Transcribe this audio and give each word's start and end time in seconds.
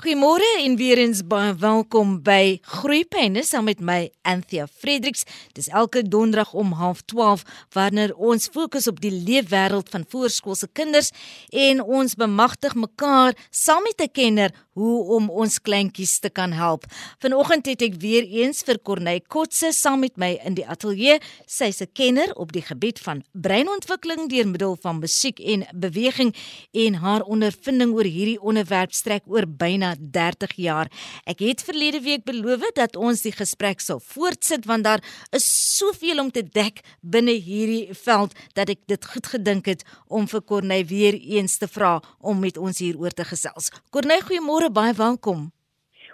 Goeiemôre 0.00 0.46
en 0.64 0.78
weer 0.80 0.96
eens 0.96 1.18
baie 1.28 1.50
welkom 1.60 2.14
by 2.24 2.56
Groeipyne 2.64 3.42
saam 3.44 3.66
met 3.68 3.82
my 3.84 4.06
Anthea 4.24 4.64
Fredericks. 4.64 5.26
Dis 5.52 5.68
elke 5.68 6.00
donderdag 6.00 6.54
om 6.56 6.72
12:30 6.72 7.42
wanneer 7.76 8.14
ons 8.16 8.48
fokus 8.48 8.88
op 8.88 9.00
die 9.00 9.12
leefwêreld 9.12 9.92
van 9.92 10.06
voorskoolse 10.08 10.68
kinders 10.72 11.10
en 11.52 11.84
ons 11.84 12.14
bemagtig 12.14 12.74
mekaar 12.74 13.36
saam 13.50 13.82
met 13.82 14.00
'n 14.00 14.12
kenner 14.12 14.50
hoe 14.70 15.04
om 15.04 15.30
ons 15.30 15.58
kleintjies 15.60 16.18
te 16.18 16.30
kan 16.30 16.52
help. 16.52 16.84
Vanoggend 17.18 17.66
het 17.66 17.82
ek 17.82 17.94
weer 18.00 18.24
eens 18.24 18.62
vir 18.62 18.78
Corneille 18.82 19.24
Kotse 19.28 19.72
saam 19.72 20.00
met 20.00 20.16
my 20.16 20.38
in 20.44 20.54
die 20.54 20.66
ateljee. 20.66 21.18
Sy's 21.46 21.80
'n 21.82 21.92
kenner 21.92 22.32
op 22.34 22.52
die 22.52 22.62
gebied 22.62 22.98
van 22.98 23.22
breinontwikkeling 23.32 24.28
deur 24.28 24.48
middel 24.48 24.76
van 24.80 24.98
musiek 24.98 25.38
en 25.38 25.66
beweging 25.74 26.34
en 26.72 26.94
haar 26.94 27.22
ondervinding 27.22 27.92
oor 27.92 28.04
hierdie 28.04 28.40
onderwerp 28.40 28.92
strek 28.92 29.22
oor 29.26 29.46
byna 29.46 29.89
30 29.98 30.56
jaar. 30.56 30.90
Ek 31.24 31.42
het 31.42 31.62
verlede 31.62 32.00
week 32.00 32.24
beloof 32.24 32.72
dat 32.74 32.96
ons 32.96 33.22
die 33.22 33.32
gesprek 33.32 33.80
sal 33.80 34.00
voortsit 34.00 34.66
want 34.68 34.84
daar 34.84 35.04
is 35.36 35.46
soveel 35.76 36.20
om 36.20 36.30
te 36.30 36.42
dek 36.42 36.82
binne 37.00 37.32
hierdie 37.32 37.94
veld 37.94 38.34
dat 38.54 38.68
ek 38.68 38.84
dit 38.86 39.04
goed 39.12 39.26
gedink 39.26 39.66
het 39.66 39.84
om 40.06 40.28
vir 40.28 40.42
Corneille 40.42 40.86
weer 40.86 41.14
eens 41.14 41.58
te 41.58 41.68
vra 41.68 42.00
om 42.18 42.38
met 42.40 42.58
ons 42.58 42.78
hieroor 42.78 43.14
te 43.14 43.24
gesels. 43.24 43.70
Corneille, 43.90 44.26
goeiemôre, 44.26 44.72
baie 44.72 44.94
welkom. 44.94 45.50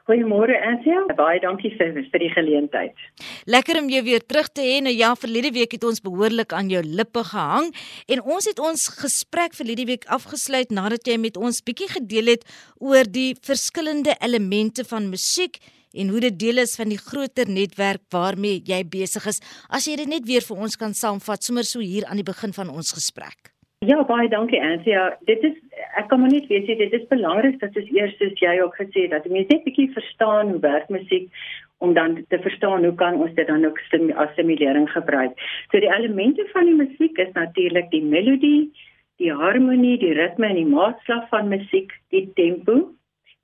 Goeiemôre 0.06 0.54
Ansia, 0.62 1.00
baie 1.18 1.40
dankie 1.42 1.72
vir 1.74 1.96
vir 2.12 2.22
die 2.22 2.28
geleentheid. 2.30 3.00
Lekker 3.50 3.80
om 3.80 3.88
jou 3.90 4.04
weer 4.06 4.22
terug 4.22 4.46
te 4.54 4.62
hê. 4.62 4.76
Nou 4.86 4.92
ja, 4.94 5.08
verlede 5.18 5.50
week 5.56 5.74
het 5.74 5.82
ons 5.88 5.98
behoorlik 6.04 6.54
aan 6.54 6.70
jou 6.70 6.82
lippe 6.86 7.24
gehang 7.26 7.72
en 8.14 8.22
ons 8.22 8.46
het 8.46 8.62
ons 8.62 8.84
gesprek 9.00 9.56
verlede 9.58 9.88
week 9.88 10.06
afgesluit 10.14 10.70
nadat 10.70 11.10
jy 11.10 11.16
met 11.18 11.40
ons 11.40 11.58
bietjie 11.66 11.90
gedeel 11.96 12.36
het 12.36 12.46
oor 12.78 13.10
die 13.10 13.32
verskillende 13.48 14.14
elemente 14.22 14.86
van 14.86 15.10
musiek 15.10 15.58
en 15.90 16.14
hoe 16.14 16.22
dit 16.28 16.38
deel 16.38 16.62
is 16.62 16.76
van 16.78 16.94
die 16.94 17.02
groter 17.02 17.50
netwerk 17.50 18.06
waarmee 18.14 18.62
jy 18.62 18.84
besig 18.86 19.26
is. 19.26 19.42
As 19.66 19.90
jy 19.90 19.98
dit 19.98 20.14
net 20.14 20.30
weer 20.30 20.46
vir 20.46 20.62
ons 20.68 20.78
kan 20.78 20.94
saamvat 20.94 21.42
sommer 21.42 21.66
so 21.66 21.82
hier 21.82 22.06
aan 22.06 22.22
die 22.22 22.30
begin 22.30 22.54
van 22.54 22.70
ons 22.70 22.94
gesprek. 22.94 23.55
Ja, 23.84 23.98
baie 24.08 24.28
dankie 24.32 24.56
Ansia. 24.64 25.02
Dit 25.28 25.42
is 25.44 25.56
ek 26.00 26.06
kan 26.08 26.22
maar 26.22 26.30
net 26.32 26.46
weet 26.48 26.66
dit 26.66 26.92
is 26.96 27.02
belangrik 27.10 27.58
dat 27.60 27.74
ons 27.76 27.88
eers 27.92 28.14
soos 28.16 28.38
jy 28.40 28.54
ook 28.62 28.76
gesê 28.78 29.02
het 29.04 29.10
dat 29.12 29.26
mense 29.28 29.52
net 29.52 29.66
bietjie 29.66 29.90
verstaan 29.92 30.48
hoe 30.48 30.60
werk 30.62 30.88
musiek 30.88 31.26
om 31.84 31.92
dan 31.92 32.14
te 32.32 32.38
verstaan 32.40 32.86
hoe 32.88 32.94
kan 32.94 33.20
ons 33.20 33.34
dit 33.36 33.46
dan 33.46 33.66
ook 33.68 33.76
as 34.16 34.30
stimulering 34.32 34.88
gebruik. 34.88 35.36
So 35.68 35.80
die 35.84 35.92
elemente 35.92 36.46
van 36.54 36.64
die 36.64 36.78
musiek 36.78 37.18
is 37.18 37.34
natuurlik 37.34 37.90
die 37.90 38.00
melodie, 38.00 38.72
die 39.20 39.32
harmonie, 39.32 39.98
die 40.00 40.14
ritme 40.16 40.48
en 40.48 40.56
die 40.56 40.72
maatslag 40.72 41.28
van 41.28 41.52
musiek, 41.52 41.92
die 42.16 42.30
tempo, 42.32 42.94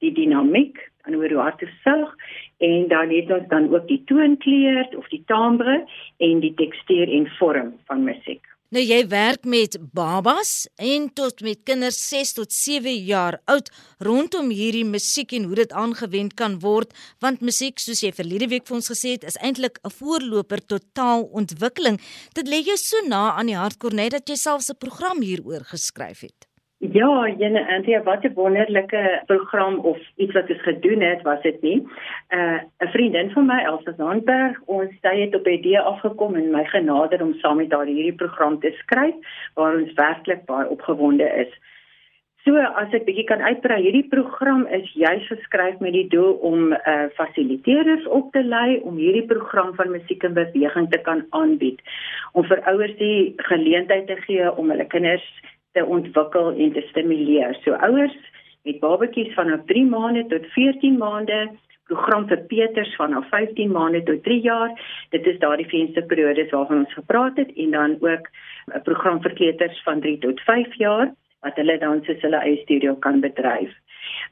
die 0.01 0.15
dinamiek, 0.17 0.81
dan 1.05 1.21
hoe 1.21 1.43
hard 1.43 1.61
dit 1.61 1.77
sug 1.85 2.17
en 2.65 2.89
dan 2.89 3.13
het 3.13 3.37
ons 3.37 3.49
dan 3.53 3.69
ook 3.69 3.85
die 3.89 4.01
toonkleur 4.09 4.97
of 4.97 5.13
die 5.13 5.23
timbre 5.27 5.85
en 6.17 6.41
die 6.41 6.55
tekstuur 6.57 7.13
en 7.21 7.29
vorm 7.37 7.77
van 7.85 8.09
musiek. 8.09 8.52
Nou 8.73 8.81
jy 8.81 9.03
werk 9.13 9.43
met 9.45 9.75
babas 9.93 10.65
en 10.81 11.11
tot 11.13 11.43
met 11.45 11.59
kinders 11.69 11.99
6 12.09 12.31
tot 12.39 12.55
7 12.57 12.95
jaar 13.05 13.37
oud 13.53 13.67
rondom 14.01 14.49
hierdie 14.49 14.87
musiek 14.89 15.35
en 15.37 15.45
hoe 15.51 15.59
dit 15.59 15.75
aangewend 15.77 16.33
kan 16.39 16.55
word 16.63 16.95
want 17.21 17.45
musiek 17.45 17.83
soos 17.85 18.01
jy 18.01 18.15
verlede 18.17 18.49
week 18.49 18.65
vir 18.71 18.79
ons 18.79 18.89
gesê 18.95 19.13
het 19.19 19.27
is 19.29 19.37
eintlik 19.45 19.77
'n 19.85 19.93
voorloper 19.93 20.65
tot 20.65 20.89
taalontwikkeling. 20.97 22.01
Dit 22.33 22.49
lê 22.49 22.65
jou 22.65 22.79
so 22.79 22.97
na 23.05 23.37
aan 23.37 23.53
die 23.53 23.61
hart 23.61 23.77
Cornet 23.77 24.13
dat 24.13 24.29
jy 24.29 24.37
selfs 24.37 24.71
'n 24.71 24.81
program 24.81 25.21
hieroor 25.21 25.69
geskryf 25.69 26.21
het. 26.21 26.52
Ja, 26.91 27.29
jene 27.39 27.63
Antie, 27.75 27.99
wat 28.03 28.25
'n 28.25 28.35
wonderlike 28.35 29.23
program 29.27 29.79
of 29.79 29.99
iets 30.17 30.33
wat 30.33 30.51
ons 30.51 30.63
gedoen 30.63 31.01
het, 31.01 31.23
was 31.23 31.43
dit 31.43 31.63
nie. 31.63 31.87
Uh 32.31 32.59
'n 32.79 32.89
vriendin 32.89 33.31
van 33.31 33.47
my, 33.47 33.59
Elsa 33.65 33.93
Zandberg, 33.97 34.61
ons 34.65 34.91
sy 35.01 35.21
het 35.21 35.35
op 35.35 35.47
'n 35.47 35.51
idee 35.51 35.81
afgekom 35.81 36.35
en 36.35 36.51
my 36.51 36.65
genader 36.65 37.23
om 37.23 37.35
saam 37.35 37.57
met 37.57 37.73
haar 37.73 37.87
hierdie 37.87 38.15
program 38.15 38.61
te 38.61 38.71
skryf 38.71 39.15
waar 39.55 39.77
ons 39.77 39.93
werklik 39.93 40.45
baie 40.45 40.69
opgewonde 40.69 41.29
is. 41.37 41.53
So 42.43 42.57
as 42.57 42.91
ek 42.91 43.05
bietjie 43.05 43.25
kan 43.25 43.39
uitbrei, 43.41 43.83
hierdie 43.83 44.09
program 44.09 44.67
is 44.67 44.93
juis 44.93 45.27
geskryf 45.27 45.79
met 45.79 45.93
die 45.93 46.09
doel 46.09 46.33
om 46.33 46.73
uh 46.73 47.07
fasiliteerders 47.15 48.07
op 48.07 48.33
te 48.33 48.43
lei 48.43 48.81
om 48.83 48.97
hierdie 48.97 49.27
program 49.27 49.75
van 49.75 49.91
musiek 49.91 50.23
en 50.23 50.35
beweging 50.35 50.91
te 50.91 50.99
kan 50.99 51.27
aanbied. 51.31 51.79
Om 52.33 52.45
vir 52.45 52.63
ouers 52.63 52.97
die 52.97 53.33
geleentheid 53.37 54.07
te 54.07 54.17
gee 54.17 54.57
om 54.57 54.71
hulle 54.71 54.87
kinders 54.87 55.43
te 55.73 55.85
ontwikkel 55.85 56.53
en 56.53 56.73
te 56.73 56.85
stimuleer. 56.91 57.57
So 57.65 57.73
ouers 57.73 58.17
met 58.63 58.81
babatjies 58.81 59.35
van 59.35 59.63
3 59.67 59.85
maande 59.87 60.27
tot 60.27 60.47
14 60.55 60.99
maande, 60.99 61.49
program 61.91 62.29
vir 62.29 62.45
Peters 62.49 62.95
van 62.97 63.17
15 63.31 63.73
maande 63.73 64.03
tot 64.03 64.23
3 64.25 64.41
jaar. 64.41 64.71
Dit 65.11 65.27
is 65.27 65.39
daardie 65.39 65.69
vensterperiodes 65.69 66.51
waarvan 66.51 66.85
ons 66.85 66.95
gepraat 66.95 67.37
het 67.37 67.51
en 67.57 67.71
dan 67.71 67.97
ook 68.01 68.31
'n 68.75 68.83
program 68.83 69.23
vir 69.23 69.33
kleuters 69.33 69.83
van 69.83 70.01
3 70.01 70.19
tot 70.19 70.41
5 70.41 70.75
jaar 70.75 71.13
wat 71.41 71.57
hulle 71.57 71.79
dan 71.79 72.03
soos 72.05 72.21
hulle 72.21 72.37
eie 72.37 72.63
studio 72.63 72.95
kan 72.95 73.21
bedryf. 73.21 73.73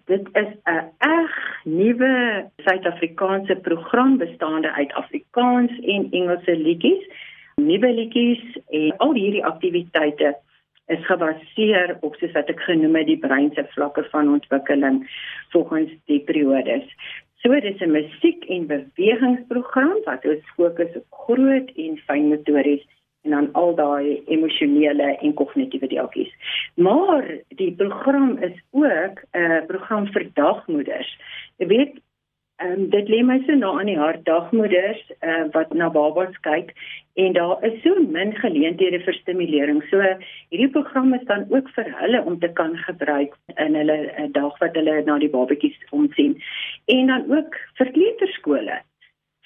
Dit 0.06 0.28
is 0.32 0.50
'n 0.66 0.84
eg 0.98 1.32
nuwe 1.64 2.44
Suid-Afrikaanse 2.56 3.56
program 3.56 4.16
bestaande 4.18 4.72
uit 4.72 4.92
Afrikaans 4.92 5.70
en 5.80 6.06
Engelse 6.10 6.56
liedjies, 6.56 7.04
nuwe 7.56 7.92
liedjies 7.92 8.42
en 8.68 8.96
al 8.96 9.12
hierdie 9.14 9.44
aktiwiteite 9.44 10.36
is 10.90 11.06
gebaseer 11.06 11.96
op 12.00 12.16
soos 12.18 12.32
wat 12.36 12.50
ek 12.52 12.60
genoem 12.66 12.98
het 12.98 13.06
die 13.06 13.18
brein 13.18 13.50
se 13.54 13.64
vlakke 13.74 14.04
van 14.12 14.32
ontwikkeling 14.36 15.02
volgens 15.54 15.92
die 16.10 16.20
periodes. 16.28 16.86
So 17.42 17.60
dis 17.60 17.80
'n 17.80 17.90
musiek 17.90 18.44
en 18.44 18.66
bewegingsprogram 18.66 19.98
wat 20.04 20.24
ons 20.24 20.44
fokus 20.56 20.96
op 20.96 21.06
groot 21.24 21.68
en 21.76 21.96
fyn 22.06 22.28
motories 22.28 22.84
en 23.22 23.30
dan 23.30 23.52
al 23.52 23.74
daai 23.74 24.22
emosionele 24.26 25.16
en 25.20 25.34
kognitiewe 25.34 25.86
deeltjies. 25.86 26.32
Maar 26.74 27.24
die 27.48 27.72
program 27.72 28.38
is 28.38 28.56
ook 28.70 29.22
'n 29.32 29.66
program 29.66 30.06
vir 30.06 30.30
dagmoeders. 30.34 31.18
Jy 31.56 31.66
weet, 31.66 32.00
Ehm 32.60 32.72
um, 32.72 32.88
dit 32.92 33.08
lê 33.08 33.22
my 33.24 33.38
so 33.46 33.54
na 33.56 33.68
aan 33.80 33.88
die 33.88 33.98
hart 33.98 34.24
dagmoeders 34.26 34.98
uh, 35.24 35.44
wat 35.54 35.70
na 35.72 35.86
babas 35.88 36.34
kyk 36.44 36.74
en 37.22 37.32
daar 37.32 37.64
is 37.68 37.78
so 37.84 38.02
min 38.16 38.34
geleenthede 38.36 39.00
vir 39.06 39.16
stimulering. 39.16 39.80
So 39.88 40.00
hierdie 40.52 40.68
program 40.74 41.14
is 41.16 41.24
dan 41.30 41.46
ook 41.48 41.70
vir 41.76 41.88
hulle 42.02 42.20
om 42.32 42.36
te 42.42 42.52
kan 42.60 42.76
gebruik 42.82 43.32
in 43.56 43.80
hulle 43.80 43.96
uh, 44.10 44.28
dag 44.36 44.60
wat 44.60 44.76
hulle 44.76 44.98
na 45.08 45.16
die 45.24 45.32
babatjies 45.32 45.80
omsien. 45.90 46.36
En 46.96 47.08
dan 47.14 47.24
ook 47.38 47.56
vir 47.80 47.92
kleuterskole 47.96 48.76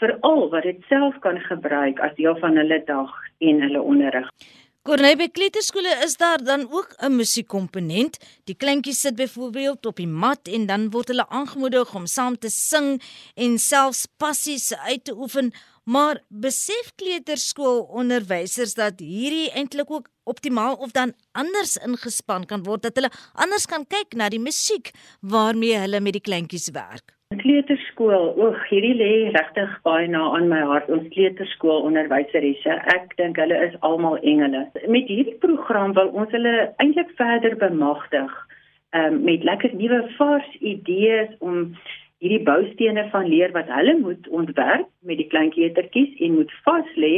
vir 0.02 0.16
al 0.26 0.48
wat 0.50 0.66
dit 0.66 0.82
self 0.91 1.19
kan 1.22 1.38
gebruik 1.46 2.02
as 2.02 2.19
deel 2.19 2.34
van 2.42 2.58
hulle 2.58 2.82
dag 2.91 3.14
en 3.38 3.62
hulle 3.69 3.82
onderrig. 3.94 4.31
Corneille 4.84 5.17
by 5.17 5.31
kleuterskole 5.33 5.89
is 6.05 6.19
daar 6.21 6.43
dan 6.45 6.67
ook 6.71 6.91
'n 7.00 7.17
musiekkomponent. 7.17 8.19
Die 8.45 8.55
kleintjies 8.55 9.00
sit 9.00 9.15
byvoorbeeld 9.17 9.87
op 9.87 9.97
die 9.97 10.06
mat 10.06 10.49
en 10.49 10.67
dan 10.67 10.91
word 10.91 11.09
hulle 11.09 11.28
aangemoedig 11.28 11.95
om 11.95 12.06
saam 12.06 12.39
te 12.39 12.50
sing 12.50 13.03
en 13.34 13.59
selfs 13.59 14.06
passies 14.17 14.75
uit 14.75 15.05
te 15.05 15.17
oefen. 15.17 15.53
Maar 15.84 16.23
besef 16.28 16.93
kleuterskoolonderwysers 16.94 18.75
dat 18.75 19.00
hierdie 19.00 19.50
eintlik 19.50 19.91
ook 19.91 20.09
optimaal 20.23 20.75
of 20.75 20.91
dan 20.91 21.15
anders 21.33 21.77
ingespan 21.77 22.47
kan 22.47 22.62
word 22.62 22.83
dat 22.83 22.94
hulle 22.94 23.11
anders 23.33 23.67
kan 23.67 23.87
kyk 23.87 24.12
na 24.12 24.28
die 24.28 24.41
musiek 24.41 24.91
waarmee 25.21 25.78
hulle 25.78 26.00
met 26.00 26.12
die 26.12 26.21
kleintjies 26.21 26.69
werk. 26.69 27.17
Kleuterskool, 27.41 28.34
oeg, 28.41 28.59
hierdie 28.71 28.95
lê 28.99 29.11
regtig 29.34 29.71
baie 29.87 30.09
na 30.11 30.22
aan 30.37 30.49
my 30.50 30.61
hart. 30.69 30.91
Ons 30.93 31.06
kleuterskool 31.15 31.87
onderwyseresse, 31.89 32.78
ek 32.95 33.15
dink 33.21 33.39
hulle 33.41 33.59
is 33.67 33.77
almal 33.87 34.19
engele. 34.22 34.67
Met 34.91 35.11
hierdie 35.11 35.37
program 35.43 35.94
wil 35.99 36.12
ons 36.12 36.33
hulle 36.37 36.55
eintlik 36.83 37.12
verder 37.21 37.56
bemagtig 37.61 38.34
um, 38.94 39.23
met 39.27 39.47
lekker 39.47 39.75
nuwe 39.78 40.03
vars 40.19 40.50
idees 40.61 41.33
om 41.39 41.75
hierdie 42.23 42.43
boustene 42.47 43.06
van 43.12 43.26
leer 43.29 43.53
wat 43.56 43.73
hulle 43.73 43.97
moet 44.00 44.29
ontwerp 44.29 44.88
met 45.08 45.20
die 45.20 45.29
klein 45.32 45.50
kleutertjies 45.56 46.14
en 46.25 46.38
moet 46.38 46.55
vas 46.69 46.94
lê 47.06 47.14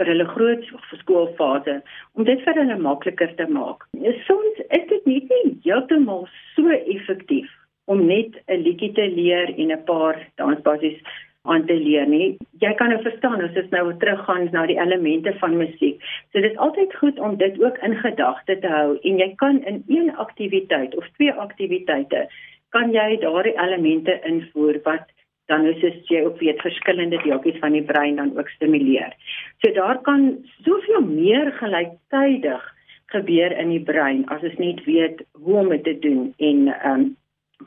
vir 0.00 0.12
hulle 0.12 0.26
groot 0.32 0.66
skoolfase 1.02 1.78
om 2.16 2.26
dit 2.28 2.42
vir 2.44 2.60
hulle 2.62 2.76
makliker 2.80 3.32
te 3.38 3.46
maak. 3.52 3.86
Soms 4.26 4.60
is 4.68 4.84
dit 4.92 5.08
nie 5.08 5.22
heeltemal 5.64 6.26
so 6.56 6.68
effektief 6.80 7.50
om 7.90 8.06
net 8.06 8.38
'n 8.46 8.62
liedjie 8.66 8.92
te 8.92 9.08
leer 9.16 9.54
en 9.56 9.72
'n 9.72 9.84
paar 9.84 10.16
dansbasies 10.36 11.00
aan 11.42 11.64
te 11.66 11.74
leer 11.74 12.06
nie. 12.06 12.36
Jy 12.60 12.72
kan 12.76 12.92
nou 12.92 13.00
verstaan 13.02 13.42
ons 13.42 13.70
nou 13.72 13.86
teruggaan 14.02 14.48
na 14.52 14.66
die 14.66 14.78
elemente 14.78 15.32
van 15.40 15.56
musiek. 15.56 16.02
So 16.32 16.40
dit 16.40 16.50
is 16.50 16.58
altyd 16.58 16.94
goed 17.00 17.18
om 17.18 17.36
dit 17.36 17.62
ook 17.62 17.78
in 17.78 17.96
gedagte 17.96 18.58
te 18.58 18.68
hou 18.68 18.98
en 19.02 19.18
jy 19.18 19.32
kan 19.36 19.62
in 19.64 19.82
een 19.88 20.16
aktiwiteit 20.16 20.96
of 20.96 21.08
twee 21.16 21.32
aktiwiteite 21.32 22.28
kan 22.76 22.92
jy 22.92 23.16
daardie 23.22 23.56
elemente 23.58 24.20
invoer 24.28 24.80
wat 24.84 25.08
dan 25.50 25.64
is 25.66 25.80
dit 25.82 26.10
jy 26.12 26.20
ook 26.26 26.38
weet 26.38 26.60
verskillende 26.62 27.18
deeltjies 27.24 27.58
van 27.58 27.72
die 27.72 27.82
brein 27.82 28.20
dan 28.20 28.36
ook 28.38 28.48
stimuleer. 28.48 29.16
So 29.58 29.72
daar 29.72 29.98
kan 30.06 30.36
soveel 30.64 31.02
meer 31.02 31.52
gelyktydig 31.52 32.68
gebeur 33.10 33.56
in 33.58 33.72
die 33.74 33.82
brein 33.82 34.28
as 34.28 34.44
ons 34.46 34.60
net 34.62 34.84
weet 34.84 35.24
hoe 35.32 35.56
om 35.64 35.72
dit 35.72 35.82
te 35.88 35.96
doen 36.04 36.30
en 36.38 36.68
ehm 36.68 37.00
um, 37.00 37.08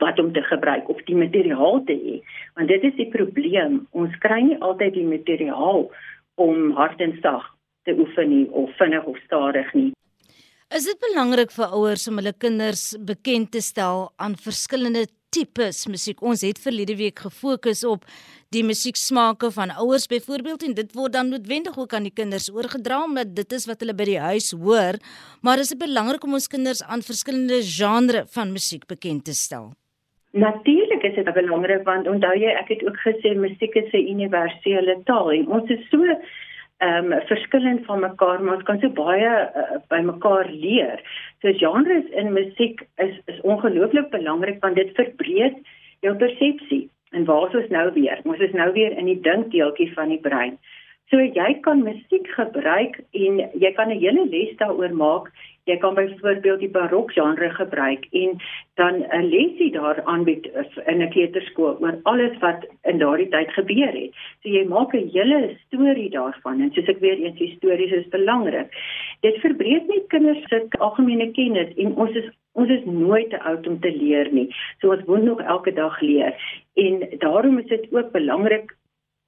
wat 0.02 0.18
om 0.18 0.32
te 0.32 0.42
gebruik 0.42 0.88
of 0.88 1.02
die 1.08 1.16
materiaal 1.16 1.82
te 1.88 1.94
hê. 1.94 2.20
Want 2.58 2.68
dit 2.68 2.86
is 2.90 2.94
die 2.98 3.10
probleem. 3.10 3.84
Ons 3.90 4.14
kry 4.24 4.40
nie 4.42 4.60
altyd 4.60 4.96
die 4.98 5.08
materiaal 5.08 5.86
om 6.42 6.72
hard 6.78 7.00
en 7.00 7.18
sag 7.22 7.46
te 7.84 7.94
oefen 7.98 8.30
nie 8.30 8.46
of 8.50 8.72
vinnig 8.80 9.04
of 9.04 9.18
stadig 9.26 9.68
nie. 9.74 9.90
Is 10.74 10.88
dit 10.88 10.98
belangrik 10.98 11.52
vir 11.54 11.74
ouers 11.76 12.08
om 12.10 12.16
hulle 12.18 12.32
kinders 12.34 12.94
bekend 12.98 13.52
te 13.54 13.60
stel 13.62 14.08
aan 14.18 14.34
verskillende 14.34 15.04
tipes 15.34 15.84
musiek? 15.90 16.22
Ons 16.24 16.42
het 16.46 16.58
verlede 16.58 16.96
week 16.98 17.20
gefokus 17.26 17.84
op 17.86 18.08
die 18.54 18.64
musieksmake 18.66 19.52
van 19.54 19.74
ouers 19.84 20.08
byvoorbeeld 20.10 20.64
en 20.66 20.74
dit 20.74 20.90
word 20.96 21.14
dan 21.14 21.30
noodwendig 21.30 21.78
ook 21.78 21.94
aan 21.94 22.08
die 22.08 22.14
kinders 22.14 22.48
oorgedra 22.50 23.04
omdat 23.04 23.36
dit 23.36 23.54
is 23.54 23.68
wat 23.70 23.84
hulle 23.84 23.94
by 23.94 24.08
die 24.08 24.18
huis 24.18 24.50
hoor, 24.56 24.98
maar 25.42 25.62
is 25.62 25.70
dit 25.74 25.78
belangrik 25.78 26.24
om 26.24 26.34
ons 26.40 26.50
kinders 26.50 26.82
aan 26.82 27.06
verskillende 27.06 27.60
genres 27.62 28.30
van 28.34 28.54
musiek 28.54 28.86
bekend 28.90 29.28
te 29.28 29.34
stel? 29.36 29.72
Natuurlik 30.34 31.02
is 31.02 31.14
dit 31.14 31.32
belangrik 31.32 31.84
want 31.86 32.08
onthou 32.10 32.32
jy 32.34 32.50
ek 32.58 32.72
het 32.72 32.80
ook 32.82 32.96
gesê 33.02 33.36
musiek 33.38 33.74
is 33.78 33.92
'n 33.92 34.08
universele 34.14 34.96
taal 35.06 35.30
en 35.32 35.46
ons 35.46 35.70
is 35.70 35.84
so 35.90 36.02
ehm 36.02 37.12
um, 37.12 37.20
verskillend 37.28 37.84
van 37.86 38.00
mekaar 38.00 38.42
maar 38.42 38.56
ons 38.56 38.66
kan 38.66 38.80
so 38.80 38.88
baie 38.88 39.30
uh, 39.30 39.78
by 39.88 40.00
mekaar 40.02 40.50
leer. 40.50 40.98
So 41.40 41.52
genres 41.52 42.10
in 42.10 42.32
musiek 42.32 42.82
is 42.96 43.14
is 43.26 43.40
ongelooflik 43.40 44.10
belangrik 44.10 44.58
want 44.60 44.74
dit 44.74 44.90
verbreek 44.94 45.54
jou 46.00 46.16
persepsie. 46.16 46.88
En 47.12 47.24
waar 47.24 47.48
is 47.48 47.60
ons 47.62 47.70
nou 47.70 47.92
weer? 47.92 48.18
Ons 48.24 48.38
is 48.38 48.52
nou 48.52 48.72
weer 48.72 48.98
in 48.98 49.06
die 49.06 49.20
dinkdeeltjie 49.20 49.92
van 49.92 50.08
die 50.08 50.20
brein. 50.20 50.58
So 51.10 51.20
jy 51.20 51.60
kan 51.60 51.82
musiek 51.84 52.26
gebruik 52.34 52.98
en 53.12 53.38
jy 53.54 53.72
kan 53.76 53.88
'n 53.88 54.00
hele 54.02 54.26
les 54.26 54.56
daaroor 54.56 54.94
maak. 54.94 55.30
Jy 55.64 55.76
kan 55.80 55.94
byvoorbeeld 55.96 56.60
die 56.60 56.68
barok 56.68 57.12
genre 57.12 57.48
gebruik 57.50 58.06
en 58.12 58.36
dan 58.74 58.94
'n 59.00 59.28
lesie 59.34 59.70
daar 59.72 60.02
aanbied 60.04 60.46
in 60.86 61.02
'n 61.02 61.08
kleuterskool 61.10 61.76
oor 61.80 61.98
alles 62.02 62.38
wat 62.38 62.66
in 62.82 62.98
daardie 62.98 63.28
tyd 63.28 63.50
gebeur 63.52 63.92
het. 63.92 64.12
So 64.42 64.48
jy 64.48 64.64
maak 64.64 64.94
'n 64.94 65.08
hele 65.12 65.56
storie 65.66 66.10
daarvan 66.10 66.60
en 66.60 66.70
soos 66.72 66.88
ek 66.88 67.00
weer 67.00 67.18
eens 67.18 67.38
histories 67.38 67.92
is 67.92 68.08
belangrik. 68.08 68.68
Dit 69.20 69.36
verbreek 69.36 69.86
net 69.86 70.06
kinders 70.06 70.44
se 70.48 70.66
algemene 70.78 71.30
kennis 71.30 71.74
en 71.76 71.96
ons 71.96 72.14
is 72.14 72.28
ons 72.52 72.70
is 72.70 72.84
nooit 72.84 73.30
te 73.30 73.40
oud 73.40 73.66
om 73.66 73.80
te 73.80 73.92
leer 73.96 74.32
nie. 74.32 74.54
So 74.80 74.90
ons 74.90 75.04
moet 75.04 75.22
nog 75.22 75.40
elke 75.40 75.72
dag 75.72 76.00
leer. 76.00 76.34
En 76.74 77.08
daarom 77.18 77.58
is 77.58 77.66
dit 77.66 77.86
ook 77.92 78.12
belangrik 78.12 78.76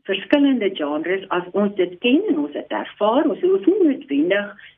verskillende 0.03 0.71
genres 0.75 1.29
as 1.29 1.45
ons 1.53 1.75
dit 1.75 1.99
ken 1.99 2.23
en 2.29 2.39
ons 2.39 2.53
het 2.53 2.71
ervaar, 2.71 3.29
ons 3.29 3.41
hoef 3.41 3.67
nie 3.67 3.83
noodwendig 3.83 4.76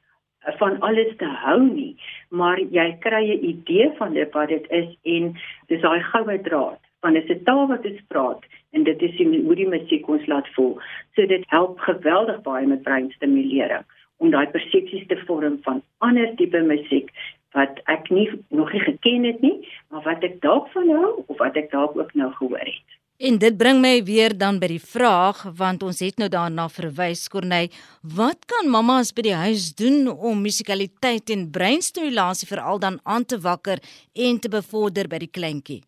van 0.56 0.80
alles 0.80 1.16
te 1.16 1.24
hou 1.24 1.60
nie, 1.62 1.96
maar 2.28 2.58
jy 2.58 2.96
kry 3.00 3.24
'n 3.24 3.44
idee 3.44 3.90
van 3.98 4.12
dit 4.12 4.32
wat 4.32 4.48
dit 4.48 4.70
is 4.70 4.96
en 5.02 5.34
dis 5.66 5.80
daai 5.80 6.02
goue 6.02 6.40
draad 6.40 6.80
van 7.00 7.16
'n 7.16 7.42
taal 7.44 7.66
wat 7.66 7.84
ons 7.84 8.02
praat 8.08 8.42
en 8.72 8.82
dit 8.82 9.02
is 9.02 9.16
hoe 9.18 9.54
die 9.54 9.68
musiek 9.68 10.08
ons 10.08 10.26
laat 10.26 10.48
voel. 10.54 10.78
So 11.14 11.26
dit 11.26 11.44
help 11.46 11.78
geweldig 11.78 12.42
baie 12.42 12.66
met 12.66 12.82
breinstimulering 12.82 13.84
om 14.16 14.30
daai 14.30 14.46
persepsies 14.46 15.06
te 15.06 15.16
vorm 15.26 15.58
van 15.62 15.82
ander 15.98 16.34
tipe 16.36 16.60
musiek 16.60 17.10
wat 17.56 17.80
ek 17.84 18.10
nie 18.10 18.28
nog 18.48 18.72
nie 18.72 18.80
geken 18.80 19.24
het 19.24 19.40
nie, 19.40 19.68
maar 19.90 20.02
wat 20.02 20.22
ek 20.22 20.40
dalk 20.40 20.68
van 20.74 20.90
hou 20.90 21.24
of 21.26 21.38
wat 21.38 21.56
ek 21.56 21.70
dalk 21.70 21.96
ook 21.96 22.14
nou 22.14 22.32
gehoor 22.32 22.58
het. 22.58 22.97
En 23.18 23.34
dit 23.42 23.56
bring 23.58 23.80
my 23.82 23.96
weer 24.06 24.30
dan 24.38 24.60
by 24.62 24.68
die 24.70 24.82
vraag 24.82 25.40
want 25.58 25.82
ons 25.82 25.98
het 26.04 26.20
nou 26.22 26.28
daarna 26.30 26.68
verwys 26.70 27.24
Corney, 27.26 27.66
wat 28.14 28.44
kan 28.46 28.68
mammas 28.70 29.08
by 29.10 29.24
die 29.26 29.34
huis 29.34 29.72
doen 29.74 30.06
om 30.06 30.44
musikaliteit 30.44 31.32
en 31.34 31.48
breinstimulasie 31.50 32.46
veral 32.46 32.78
dan 32.78 33.00
aan 33.02 33.26
te 33.26 33.40
wakker 33.42 33.82
en 34.14 34.38
te 34.38 34.50
bevorder 34.52 35.10
by 35.10 35.18
die 35.24 35.30
kleintjie? 35.34 35.80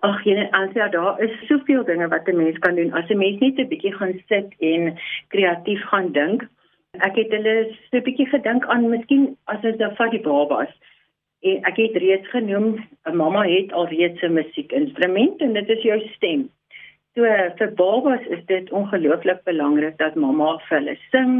Ag 0.00 0.24
jene, 0.24 0.46
Ansia, 0.56 0.86
daar 0.94 1.20
is 1.20 1.34
soveel 1.50 1.84
dinge 1.84 2.08
wat 2.08 2.24
'n 2.28 2.40
mens 2.40 2.56
kan 2.64 2.80
doen 2.80 2.96
as 2.96 3.10
'n 3.10 3.20
mens 3.20 3.44
net 3.44 3.60
'n 3.60 3.68
bietjie 3.68 3.92
gaan 3.92 4.16
sit 4.28 4.48
en 4.60 4.96
kreatief 5.28 5.82
gaan 5.92 6.12
dink. 6.12 6.48
Ek 7.04 7.16
het 7.20 7.30
hulle 7.36 7.76
so 7.90 7.98
'n 7.98 8.02
bietjie 8.08 8.28
gedink 8.32 8.64
aan 8.64 8.88
miskien 8.88 9.36
as 9.44 9.60
ons 9.62 9.76
dan 9.76 9.96
vat 9.96 10.10
die 10.10 10.24
babas. 10.24 10.72
En 11.42 11.64
ek 11.68 11.76
het 11.76 11.96
reeds 11.96 12.28
genoem, 12.30 12.80
'n 13.04 13.16
mamma 13.16 13.44
het 13.44 13.72
alreeds 13.72 14.22
'n 14.22 14.32
musiekinstrument 14.32 15.40
en 15.40 15.52
dit 15.52 15.68
is 15.68 15.82
jou 15.82 16.00
stem. 16.16 16.48
So 17.14 17.28
vir 17.58 17.70
babas 17.76 18.24
is 18.34 18.40
dit 18.48 18.70
ongelooflik 18.72 19.44
belangrik 19.44 19.98
dat 19.98 20.14
mamma 20.16 20.54
vir 20.68 20.78
hulle 20.78 20.96
sing 21.10 21.34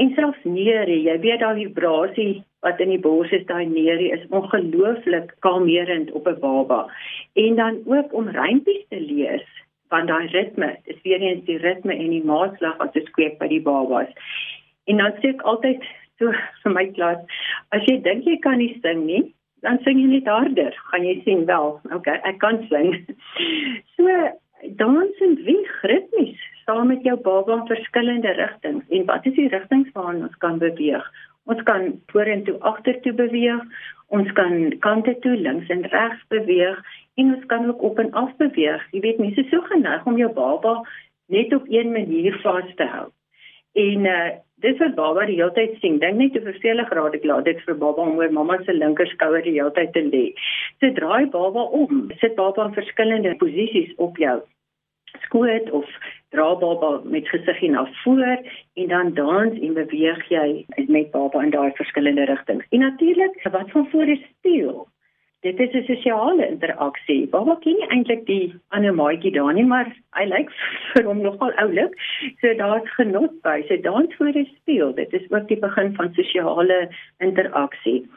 en 0.00 0.12
selfs 0.16 0.44
neerie, 0.44 1.02
jy 1.04 1.16
weet 1.20 1.40
daai 1.40 1.58
vibrasie 1.58 2.44
wat 2.64 2.80
in 2.84 2.92
die 2.94 3.00
bors 3.00 3.32
is, 3.36 3.44
daai 3.48 3.68
neerie 3.68 4.08
is 4.16 4.24
ongelooflik 4.38 5.34
kalmerend 5.44 6.10
op 6.16 6.28
'n 6.28 6.40
baba. 6.40 6.80
En 7.44 7.56
dan 7.56 7.82
ook 7.84 8.12
om 8.12 8.28
rympies 8.28 8.84
te 8.88 9.00
lees 9.00 9.46
want 9.88 10.08
daai 10.08 10.26
ritme, 10.26 10.76
is 10.84 11.02
weer 11.02 11.20
eens 11.20 11.44
die 11.44 11.58
ritme 11.58 11.94
en 11.94 12.10
die 12.10 12.24
maatslag 12.24 12.76
wat 12.78 12.92
dit 12.92 13.10
kweek 13.10 13.38
by 13.38 13.46
die 13.48 13.62
babas. 13.62 14.08
En 14.84 14.96
dan 14.96 15.12
sê 15.20 15.28
ek 15.34 15.42
altyd 15.42 15.84
so 16.18 16.32
vir 16.62 16.72
my 16.72 16.86
klas, 16.96 17.20
as 17.70 17.84
jy 17.86 18.00
dink 18.02 18.24
jy 18.24 18.38
kan 18.42 18.58
nie 18.58 18.78
sing 18.82 19.04
nie, 19.06 19.22
dan 19.62 19.78
sing 19.84 20.00
jy 20.00 20.06
net 20.06 20.26
harder, 20.26 20.74
gaan 20.90 21.04
jy 21.04 21.20
sien 21.24 21.44
wel. 21.46 21.80
Okay, 21.92 22.18
ek 22.24 22.38
kan 22.38 22.66
sing. 22.72 23.06
So 23.96 24.08
dans 24.62 25.20
en 25.20 25.34
wieg 25.44 25.80
ritmies 25.82 26.40
saam 26.64 26.86
met 26.90 27.02
jou 27.02 27.16
baba 27.22 27.60
in 27.60 27.66
verskillende 27.66 28.32
rigtings. 28.38 28.84
En 28.88 29.04
wat 29.04 29.26
is 29.26 29.34
die 29.34 29.48
rigtings 29.48 29.90
waarna 29.94 30.26
ons 30.26 30.38
kan 30.42 30.58
beweeg? 30.58 31.04
Ons 31.46 31.62
kan 31.62 31.92
vorentoe, 32.12 32.56
agtertoe 32.58 33.12
beweeg. 33.12 33.62
Ons 34.08 34.30
kan 34.38 34.78
kante 34.78 35.16
toe, 35.22 35.36
links 35.36 35.68
en 35.68 35.86
regs 35.90 36.22
beweeg 36.28 36.78
en 37.16 37.34
ons 37.34 37.46
kan 37.50 37.66
ook 37.68 37.82
op 37.82 37.98
en 37.98 38.12
af 38.12 38.32
beweeg. 38.38 38.82
Jy 38.92 39.00
weet 39.00 39.22
mense 39.22 39.40
is 39.40 39.50
so 39.50 39.62
geneig 39.70 40.06
om 40.06 40.18
jou 40.18 40.32
baba 40.32 40.80
net 41.32 41.54
op 41.54 41.66
een 41.70 41.92
manier 41.92 42.38
vas 42.42 42.74
te 42.78 42.86
hou. 42.86 43.08
En 43.76 44.10
uh 44.16 44.26
dis 44.64 44.78
wat 44.80 44.94
baba 44.96 45.26
die 45.28 45.36
hele 45.36 45.52
tyd 45.52 45.74
sien. 45.82 45.98
Dink 46.00 46.16
net 46.16 46.36
hoe 46.40 46.52
veel 46.62 46.80
grade 46.88 47.18
ek 47.18 47.26
laat 47.28 47.44
dit 47.44 47.58
vir 47.66 47.76
baba 47.76 48.06
om 48.06 48.16
oor 48.16 48.30
mamma 48.32 48.56
se 48.64 48.72
linkerskouer 48.72 49.44
die 49.44 49.58
hele 49.58 49.72
tyd 49.76 49.92
te 49.92 50.00
lê. 50.00 50.26
So 50.80 50.88
draai 50.96 51.28
baba 51.34 51.66
om. 51.80 52.06
Sit 52.22 52.38
baba 52.40 52.70
in 52.70 52.76
verskillende 52.78 53.34
posisies 53.42 53.92
op 54.00 54.16
jou 54.22 54.38
skoot 55.26 55.70
of 55.70 55.84
dra 56.34 56.54
baba 56.56 57.00
met 57.04 57.28
gesiggie 57.28 57.70
na 57.70 57.84
voor 58.02 58.40
en 58.74 58.88
dan 58.88 59.14
dans 59.14 59.60
en 59.60 59.74
beweeg 59.74 60.28
jy 60.28 60.66
met 60.86 61.10
baba 61.10 61.42
in 61.42 61.50
daai 61.50 61.70
verskillende 61.76 62.24
rigtings. 62.24 62.66
En 62.70 62.78
natuurlik, 62.78 63.40
wat 63.52 63.70
van 63.70 63.88
voor 63.90 64.08
is 64.08 64.24
speel. 64.38 64.86
Dit 65.40 65.60
is 65.60 65.72
'n 65.72 65.84
sosiale 65.84 66.48
interaksie. 66.48 67.26
Baba 67.28 67.56
ken 67.60 67.76
nie 67.76 67.88
eintlik 67.88 68.26
die 68.26 68.54
ander 68.68 68.94
maatjie 68.94 69.32
daar 69.32 69.52
nie, 69.52 69.64
maar 69.64 69.92
hy 70.16 70.24
lyk 70.24 70.50
vir 70.92 71.04
hom 71.04 71.20
nogal 71.22 71.52
oulik. 71.62 71.92
So 72.40 72.54
daar's 72.54 72.88
genot 72.96 73.42
by. 73.42 73.62
So 73.68 73.76
dans 73.76 74.14
voor 74.14 74.36
is 74.36 74.48
speel. 74.56 74.94
Dit 74.94 75.12
is 75.12 75.30
ook 75.30 75.48
die 75.48 75.58
begin 75.58 75.94
van 75.94 76.14
sosiale 76.14 76.88
interaksie. 77.18 78.08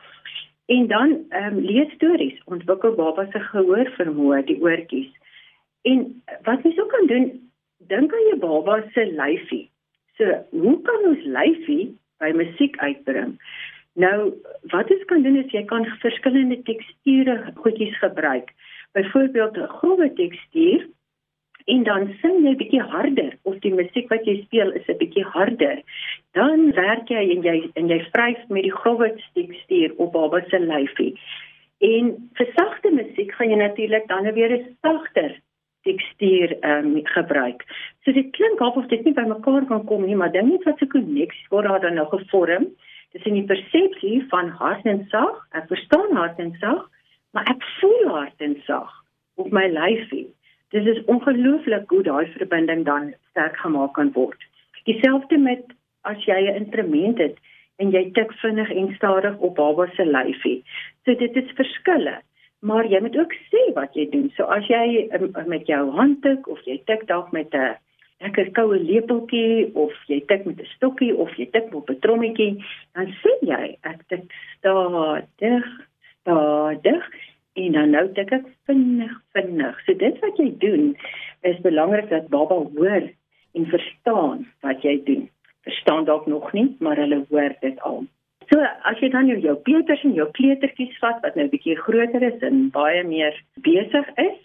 En 0.66 0.88
dan 0.88 1.26
ehm 1.30 1.58
um, 1.58 1.60
lees 1.60 1.92
stories, 1.92 2.42
ontwikkel 2.46 2.96
baba 2.96 3.26
se 3.32 3.40
gehoor 3.40 3.90
vermoë, 3.98 4.44
die 4.46 4.62
oortjies. 4.62 5.12
En 5.82 6.22
wat 6.44 6.64
jy 6.64 6.74
ook 6.80 6.90
kan 6.90 7.08
doen, 7.08 7.50
dink 7.78 8.14
aan 8.14 8.28
jou 8.30 8.40
baba 8.40 8.84
se 8.94 9.06
lyfie. 9.06 9.70
So, 10.18 10.46
hoe 10.50 10.82
kan 10.82 11.08
ons 11.10 11.24
lyfie 11.24 11.98
by 12.20 12.32
musiek 12.36 12.78
uitbring? 12.78 13.40
Nou, 14.00 14.32
wat 14.72 14.88
jy 14.88 14.98
kan 15.10 15.26
doen 15.26 15.42
is 15.42 15.52
jy 15.52 15.66
kan 15.68 15.84
verskillende 16.00 16.62
teksture 16.68 17.36
goedjies 17.64 17.98
gebruik. 18.00 18.54
Byvoorbeeld 18.96 19.58
'n 19.58 19.74
grouwe 19.80 20.14
tekstuur 20.14 20.88
en 21.66 21.84
dan 21.84 22.08
sing 22.22 22.38
jy 22.46 22.56
bietjie 22.56 22.82
harder 22.82 23.38
of 23.44 23.60
die 23.66 23.74
musiek 23.74 24.10
wat 24.10 24.26
jy 24.26 24.36
speel 24.44 24.72
is 24.72 24.88
'n 24.88 24.98
bietjie 24.98 25.26
harder. 25.36 25.82
Dan 26.32 26.72
werk 26.72 27.10
jy 27.10 27.24
en 27.36 27.42
jy 27.44 27.72
en 27.76 27.88
jy 27.88 28.00
vryf 28.14 28.48
met 28.48 28.64
die 28.64 28.78
grouwe 28.82 29.16
tekstuur 29.34 29.94
op 29.98 30.12
baba 30.12 30.42
se 30.50 30.60
lyfie. 30.60 31.20
En 31.80 32.30
vir 32.38 32.48
sagte 32.56 32.92
musiek 32.92 33.32
gaan 33.32 33.50
jy 33.50 33.56
natuurlik 33.56 34.08
dan 34.08 34.34
weer 34.34 34.52
'n 34.52 34.78
sagter 34.82 35.40
tekstuur 35.84 36.60
ehm 36.60 36.86
um, 36.86 37.06
gebruik. 37.06 37.64
So 38.04 38.12
dit 38.12 38.32
klink 38.32 38.62
of 38.62 38.88
dit 38.88 39.04
nie 39.04 39.14
by 39.14 39.28
mekaar 39.28 39.66
kan 39.66 39.86
kom 39.86 40.06
nie, 40.06 40.16
maar 40.16 40.32
dink 40.32 40.52
net 40.52 40.64
wat 40.64 40.78
se 40.78 40.88
koneksie 40.88 41.48
word 41.50 41.66
daar 41.66 41.82
dan 41.82 41.94
nou 41.94 42.08
gevorm. 42.08 42.64
Dis 42.64 42.89
in 43.14 43.34
die 43.34 43.46
persepsie 43.46 44.26
van 44.30 44.50
hart 44.50 44.86
en 44.86 45.06
sag. 45.10 45.48
Ek 45.52 45.68
verstaan 45.68 46.16
hart 46.16 46.40
en 46.40 46.56
sag, 46.60 46.86
maar 47.34 47.48
ek 47.50 47.64
voel 47.80 48.08
hart 48.14 48.46
en 48.46 48.56
sag 48.66 48.94
op 49.36 49.52
my 49.52 49.68
lyfie. 49.72 50.28
Dit 50.70 50.86
is 50.86 51.04
ongelooflik 51.06 51.90
hoe 51.90 52.04
daai 52.04 52.28
verbinding 52.38 52.86
dan 52.86 53.14
sterk 53.32 53.58
gemaak 53.58 53.94
kan 53.94 54.12
word. 54.14 54.40
Dieselfde 54.86 55.38
met 55.38 55.66
as 56.02 56.26
jy 56.26 56.40
'n 56.40 56.56
instrument 56.64 57.18
het 57.18 57.38
en 57.78 57.92
jy 57.92 58.12
tik 58.12 58.32
vinnig 58.42 58.70
en 58.70 58.96
stadig 58.96 59.38
op 59.38 59.56
baba 59.56 59.88
se 59.96 60.06
lyfie. 60.06 60.64
So 61.06 61.16
dit 61.16 61.36
is 61.36 61.52
verskille 61.56 62.22
maar 62.60 62.88
jy 62.88 63.00
moet 63.02 63.18
ook 63.18 63.34
sê 63.52 63.62
wat 63.76 63.96
jy 63.96 64.10
doen. 64.12 64.28
So 64.36 64.48
as 64.52 64.68
jy 64.68 65.08
um, 65.16 65.32
met 65.48 65.68
jou 65.68 65.84
hand 65.96 66.22
tik 66.26 66.48
of 66.52 66.60
jy 66.68 66.80
tik 66.90 67.08
dalk 67.08 67.32
met 67.32 67.54
'n 67.56 67.78
lekker 68.24 68.52
koue 68.58 68.80
lepeltjie 68.84 69.70
of 69.80 69.94
jy 70.12 70.20
tik 70.28 70.46
met 70.46 70.60
'n 70.60 70.72
stokkie 70.76 71.16
of 71.16 71.32
jy 71.38 71.48
tik 71.52 71.74
op 71.76 71.90
'n 71.90 72.00
trommetjie, 72.00 72.64
dan 72.94 73.08
sê 73.22 73.32
jy 73.42 73.78
ek 73.84 74.00
tik 74.08 74.24
stadig, 74.58 75.66
stadig 76.22 77.04
en 77.54 77.72
dan 77.72 77.90
nou 77.90 78.06
tik 78.14 78.32
ek 78.32 78.46
vinnig 78.68 79.16
vinnig. 79.34 79.76
So 79.86 79.94
dit 79.94 80.20
wat 80.20 80.38
jy 80.38 80.50
doen 80.60 80.96
is 81.42 81.60
belangrik 81.62 82.10
dat 82.10 82.30
baba 82.30 82.56
hoor 82.76 83.10
en 83.54 83.66
verstaan 83.66 84.48
wat 84.62 84.82
jy 84.82 85.02
doen. 85.06 85.30
Verstaan 85.64 86.06
dalk 86.06 86.28
nog 86.28 86.54
nie, 86.54 86.76
maar 86.80 86.98
hulle 86.98 87.26
hoor 87.30 87.56
dit 87.62 87.80
al. 87.80 88.06
So 88.50 88.60
as 88.60 89.00
jy 89.00 89.10
dan 89.14 89.28
jou, 89.28 89.38
jou 89.40 89.56
peuters 89.56 90.04
en 90.04 90.14
jou 90.14 90.28
kleutertjies 90.32 90.98
vat 91.00 91.20
wat 91.22 91.36
nou 91.36 91.46
'n 91.46 91.54
bietjie 91.54 91.76
groter 91.76 92.24
is 92.24 92.42
en 92.42 92.70
baie 92.70 93.04
meer 93.04 93.36
besig 93.62 94.08
is, 94.18 94.40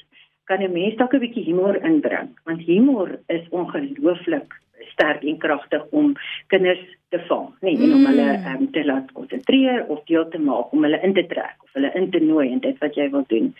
kan 0.44 0.62
'n 0.62 0.72
mens 0.72 0.96
dalk 0.96 1.14
'n 1.14 1.24
bietjie 1.24 1.44
humor 1.44 1.76
inbring, 1.84 2.28
want 2.44 2.60
humor 2.60 3.18
is 3.26 3.48
ongelooflik 3.50 4.54
sterk 4.92 5.22
en 5.22 5.38
kragtig 5.38 5.82
om 5.90 6.14
kinders 6.46 6.84
te 7.08 7.18
vang, 7.28 7.48
nee, 7.60 7.76
en 7.76 7.92
om 7.92 8.06
hulle 8.06 8.28
um, 8.52 8.70
te 8.70 8.84
laat 8.84 9.12
konsentreer 9.12 9.86
of 9.86 10.04
deel 10.04 10.28
te 10.28 10.38
maak, 10.38 10.72
om 10.72 10.82
hulle 10.82 11.00
in 11.02 11.14
te 11.14 11.26
trek 11.26 11.56
of 11.62 11.72
hulle 11.72 11.90
in 11.94 12.10
te 12.10 12.18
nooi 12.18 12.50
in 12.50 12.58
dit 12.58 12.78
wat 12.78 12.94
jy 12.94 13.10
wil 13.10 13.24
doen. 13.28 13.54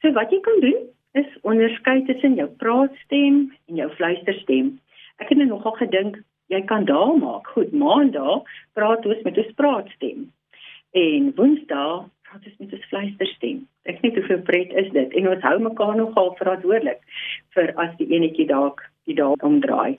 So 0.00 0.12
wat 0.12 0.30
jy 0.30 0.40
kan 0.40 0.60
doen 0.60 0.80
is 1.12 1.38
onderskei 1.42 2.04
tussen 2.04 2.34
jou 2.34 2.48
praatstem 2.62 3.38
en 3.68 3.80
jou 3.82 3.90
fluisterstem. 3.90 4.78
Ek 5.18 5.28
het 5.28 5.38
nogal 5.38 5.74
gedink 5.80 6.20
jy 6.52 6.60
kan 6.64 6.84
daal 6.88 7.16
maak. 7.20 7.48
Goed, 7.54 7.72
maandag 7.72 8.46
praat 8.78 9.06
ons 9.06 9.22
met 9.24 9.38
'n 9.38 9.54
praatstem. 9.54 10.32
En 10.92 11.32
woensdag 11.34 12.08
praat 12.22 12.44
ons 12.46 12.58
met 12.58 12.72
'n 12.72 12.84
fluisterstem. 12.88 13.66
Ek 13.98 14.04
weet 14.04 14.18
hoeveel 14.20 14.42
pret 14.46 14.74
is 14.78 14.90
dit 14.94 15.14
en 15.18 15.24
ons 15.28 15.42
hou 15.42 15.56
mekaar 15.58 15.96
nogal 15.98 16.28
verantwoordelik 16.38 17.00
vir 17.56 17.72
as 17.82 17.90
die 17.98 18.06
enetjie 18.14 18.46
dalk 18.46 18.84
die 19.10 19.16
dag 19.18 19.42
omdraai. 19.42 19.98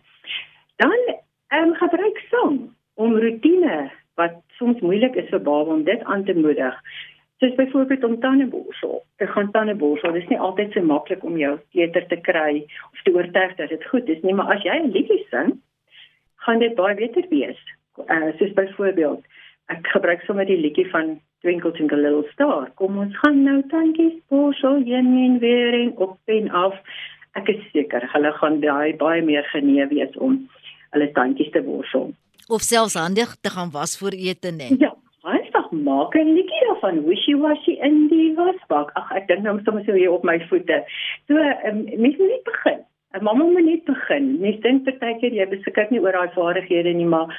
Dan 0.79 0.96
ehm 1.10 1.74
um, 1.74 1.74
gebruik 1.75 2.22
sang 2.32 2.56
om 2.96 3.18
rotine 3.20 3.89
wat 4.22 4.39
soms 4.56 4.79
moeilik 4.79 5.20
is 5.20 5.27
vir 5.34 5.44
baba 5.44 5.75
om 5.75 5.84
dit 5.84 6.08
aan 6.08 6.24
te 6.24 6.38
moedig. 6.38 6.79
Soos 7.44 7.60
byvoorbeeld 7.60 8.03
om 8.08 8.18
tandeborsel. 8.24 9.03
Te 9.20 9.27
gaan 9.27 9.51
tandeborsel, 9.51 10.15
dit 10.15 10.24
is 10.24 10.32
nie 10.32 10.39
altyd 10.48 10.72
so 10.72 10.82
maklik 10.88 11.24
om 11.27 11.36
jou 11.38 11.53
kleuter 11.75 12.08
te 12.08 12.24
kry 12.32 12.63
of 12.94 13.03
te 13.03 13.15
oortuig 13.20 13.56
dat 13.60 13.75
dit 13.75 13.88
goed 13.91 14.08
is 14.15 14.24
nie, 14.24 14.34
maar 14.34 14.56
as 14.56 14.63
jy 14.63 14.79
'n 14.79 14.91
liedjie 14.96 15.25
sing, 15.27 15.58
gaan 16.48 16.60
dit 16.63 16.75
baie 16.75 16.96
beter 16.96 17.27
wees. 17.36 17.60
Uh 18.08 18.32
soos 18.39 18.53
byvoorbeeld, 18.56 19.24
ek 19.68 19.88
gebruik 19.88 20.22
sommer 20.24 20.46
die 20.46 20.62
liedjie 20.63 20.88
van 20.96 21.20
Twinkle 21.41 21.72
Twinkle 21.72 22.01
Little 22.01 22.25
Star. 22.34 22.72
Kom 22.75 22.98
ons 23.00 23.15
gaan 23.22 23.43
nou 23.46 23.62
tandjies 23.72 24.17
borsel, 24.31 24.81
heen 24.84 25.12
en 25.24 25.38
weer 25.39 25.75
en 25.77 25.93
op 25.98 26.17
en 26.25 26.50
af. 26.51 26.75
Ek 27.39 27.51
is 27.53 27.62
seker 27.72 28.03
hulle 28.13 28.31
gaan 28.39 28.60
daai 28.63 28.96
baie 29.00 29.22
meer 29.24 29.48
genee 29.53 29.86
wees 29.91 30.17
om 30.17 30.41
hulle 30.96 31.08
tandjies 31.15 31.51
te 31.53 31.62
borsel. 31.63 32.12
Of 32.50 32.65
selfs 32.67 32.98
handig 33.00 33.36
te 33.39 33.53
gaan 33.53 33.72
was 33.72 33.96
voor 34.00 34.17
ete 34.17 34.51
net. 34.51 34.75
Ja, 34.84 34.91
einfach 35.24 35.72
maak 35.72 36.15
'n 36.15 36.34
liedjie 36.36 36.65
daarvan. 36.67 37.05
Wishy 37.05 37.36
washy 37.36 37.77
in 37.88 38.08
die 38.12 38.34
wasbak. 38.36 38.91
Ag, 39.00 39.12
ek 39.12 39.27
dink 39.27 39.41
nou 39.43 39.60
sommer 39.63 39.84
so 39.86 39.93
hier 39.93 40.12
op 40.12 40.24
my 40.24 40.39
voete. 40.50 40.84
So, 41.27 41.36
um, 41.38 41.84
mens 41.84 42.17
moet 42.17 42.29
net 42.36 42.43
begin. 42.43 42.79
'n 43.13 43.24
Mamma 43.24 43.43
moet 43.43 43.65
net 43.65 43.84
begin. 43.86 44.39
Mens 44.39 44.60
dink 44.62 44.84
partykeer 44.84 45.34
jy 45.34 45.46
beskik 45.50 45.89
nie 45.89 46.01
oor 46.01 46.12
daai 46.12 46.29
vaardighede 46.36 46.93
nie, 46.93 47.05
maar 47.05 47.31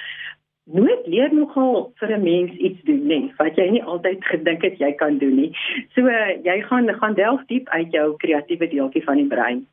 nooit 0.65 1.07
leer 1.07 1.35
nogal 1.35 1.93
vir 2.01 2.13
'n 2.17 2.23
mens 2.23 2.53
iets 2.53 2.83
doen 2.83 3.07
nie 3.07 3.33
wat 3.39 3.57
jy 3.57 3.71
nie 3.71 3.83
altyd 3.83 4.25
gedink 4.25 4.63
het 4.63 4.79
jy 4.79 4.93
kan 4.93 5.19
doen 5.19 5.37
nie. 5.37 5.57
So 5.95 6.09
jy 6.45 6.61
gaan 6.63 6.89
gaan 6.95 7.15
delf 7.15 7.41
diep 7.47 7.69
uit 7.69 7.93
jou 7.93 8.17
kreatiewe 8.17 8.69
deeltjie 8.69 9.05
van 9.05 9.17
die 9.17 9.27
brein. 9.27 9.67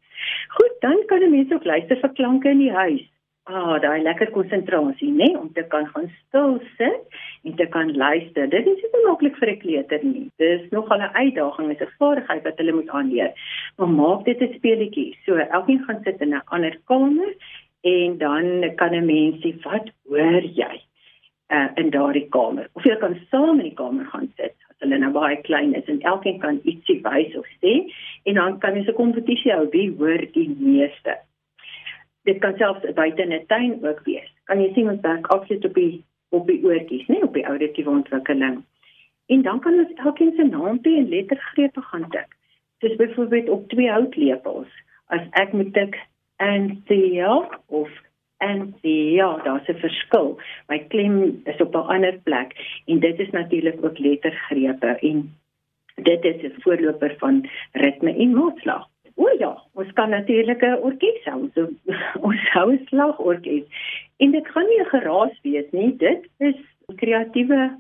Goed, 0.48 0.74
dan 0.82 1.04
kan 1.06 1.22
'n 1.24 1.32
mens 1.32 1.52
ook 1.52 1.66
luister 1.66 1.98
vir 1.98 2.14
klanke 2.14 2.50
in 2.50 2.60
die 2.60 2.72
huis. 2.72 3.06
Ah, 3.48 3.80
daai 3.80 4.02
lekker 4.02 4.32
konsentrasie, 4.32 5.12
né, 5.12 5.38
om 5.40 5.54
te 5.54 5.64
kan 5.64 5.86
gaan 5.88 6.12
stil 6.28 6.60
sit 6.78 7.02
en 7.44 7.56
te 7.56 7.66
kan 7.66 7.96
luister. 7.96 8.50
Dit 8.50 8.68
is 8.68 8.82
nie 8.94 9.06
maklik 9.06 9.38
vir 9.38 9.50
'n 9.50 9.60
kleuter 9.60 10.04
nie. 10.04 10.30
Dis 10.38 10.70
nogal 10.72 11.00
'n 11.00 11.16
uitdaging, 11.16 11.72
is 11.72 11.82
'n 11.82 11.96
vaardigheid 11.98 12.44
wat 12.44 12.58
hulle 12.58 12.74
moet 12.74 12.90
aanleer. 12.90 13.32
Maar 13.78 13.90
maak 13.90 14.26
dit 14.26 14.42
'n 14.42 14.54
speletjie. 14.54 15.18
So 15.26 15.36
elkeen 15.36 15.84
gaan 15.86 16.02
sit 16.04 16.22
in 16.22 16.34
'n 16.34 16.42
ander 16.46 16.78
kamer 16.88 17.34
en 17.92 18.18
dan 18.18 18.76
kan 18.76 18.96
'n 18.96 19.06
mens 19.06 19.42
sê, 19.44 19.54
"Wat 19.64 19.90
hoor 20.10 20.44
jy?" 20.62 20.76
Uh, 21.50 21.70
in 21.76 21.90
daardie 21.90 22.28
kamer. 22.30 22.68
Of 22.74 22.84
jy 22.84 22.96
kan 23.00 23.20
saam 23.32 23.60
in 23.60 23.70
die 23.70 23.74
kamer 23.76 24.06
gaan 24.06 24.32
sit 24.36 24.56
as 24.70 24.76
hulle 24.80 24.98
nou 25.00 25.12
baie 25.12 25.42
klein 25.42 25.74
is 25.74 25.86
en 25.88 26.02
elkeen 26.02 26.40
kan 26.40 26.60
ietsie 26.64 27.00
wys 27.04 27.36
of 27.36 27.46
sê 27.62 27.88
en 28.24 28.34
dan 28.34 28.60
kan 28.60 28.76
jy 28.76 28.84
'n 28.88 28.94
kompetisie 28.94 29.54
hou 29.54 29.70
wie 29.72 29.96
hoor 29.98 30.22
die 30.34 30.50
meeste 30.60 31.16
dit 32.28 32.40
kan 32.44 32.58
selfs 32.60 32.94
buite 33.00 33.22
in 33.22 33.34
'n 33.34 33.46
tuin 33.48 33.74
ook 33.88 34.00
wees. 34.06 34.30
Kan 34.44 34.62
jy 34.62 34.74
sien 34.74 34.90
ons 34.90 35.02
werk 35.02 35.28
absoluut 35.28 35.66
op 35.66 35.74
die 35.74 36.04
op 36.30 36.48
die 36.48 36.64
oortjies, 36.64 37.08
nie 37.08 37.24
op 37.24 37.34
die 37.34 37.46
auditiewe 37.46 37.90
ontwikkeling. 37.90 38.64
En 39.26 39.42
dan 39.42 39.60
kan 39.60 39.80
ons 39.80 39.94
elkeen 39.96 40.34
se 40.36 40.44
naampie 40.44 40.98
en 40.98 41.10
lettergrepe 41.10 41.82
gaan 41.82 42.10
tik. 42.10 42.36
Soos 42.80 42.96
byvoorbeeld 42.96 43.50
op 43.50 43.70
twee 43.70 43.92
houtlepels. 43.92 44.68
As 45.06 45.24
ek 45.32 45.54
moet 45.54 45.74
tik 45.74 45.96
Anthea 46.38 47.50
of 47.68 47.90
Anthea, 48.38 49.38
daar's 49.44 49.68
'n 49.68 49.80
verskil. 49.80 50.40
My 50.68 50.80
klem 50.80 51.42
is 51.46 51.62
op 51.62 51.76
'n 51.76 51.90
ander 51.94 52.20
plek 52.24 52.82
en 52.86 53.00
dit 53.00 53.20
is 53.20 53.30
natuurlik 53.30 53.86
ook 53.86 53.98
lettergrepe 53.98 54.98
en 55.02 55.36
dit 55.96 56.24
is 56.24 56.42
'n 56.42 56.62
voorloper 56.62 57.16
van 57.18 57.50
ritme 57.72 58.16
en 58.16 58.32
maatslag. 58.32 58.88
O 59.16 59.30
ja, 59.40 59.62
ons 59.74 59.94
kan 59.94 60.10
natuurlik 60.10 60.62
'n 60.62 60.82
orkes 60.82 61.24
hou. 61.24 61.50
So, 61.54 61.70
ons 62.28 62.50
hou 62.50 62.72
'n 62.74 62.86
slagorkes. 62.86 63.64
En 64.18 64.32
dit 64.32 64.48
gaan 64.48 64.68
nie 64.68 64.80
'n 64.80 64.86
geraas 64.86 65.40
wees 65.42 65.70
nie. 65.72 65.96
Dit 65.96 66.30
is 66.38 66.56
kreatiewe 66.96 67.78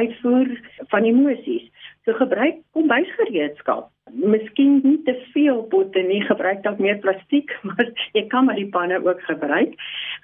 uitvoer 0.00 0.50
van 0.92 1.06
emosies. 1.08 1.66
So 2.04 2.16
gebruik 2.18 2.60
kombuisgereedskap. 2.76 3.90
Miskien 4.10 4.80
nie 4.82 4.98
te 5.06 5.14
veel 5.34 5.62
potte 5.72 6.02
nie, 6.02 6.22
gebruik 6.26 6.62
dalk 6.64 6.80
meer 6.82 6.98
plastiek, 7.04 7.52
maar 7.68 7.92
jy 8.16 8.24
kan 8.32 8.48
maar 8.48 8.58
die 8.60 8.70
panne 8.76 9.00
ook 9.04 9.22
gebruik. 9.28 9.76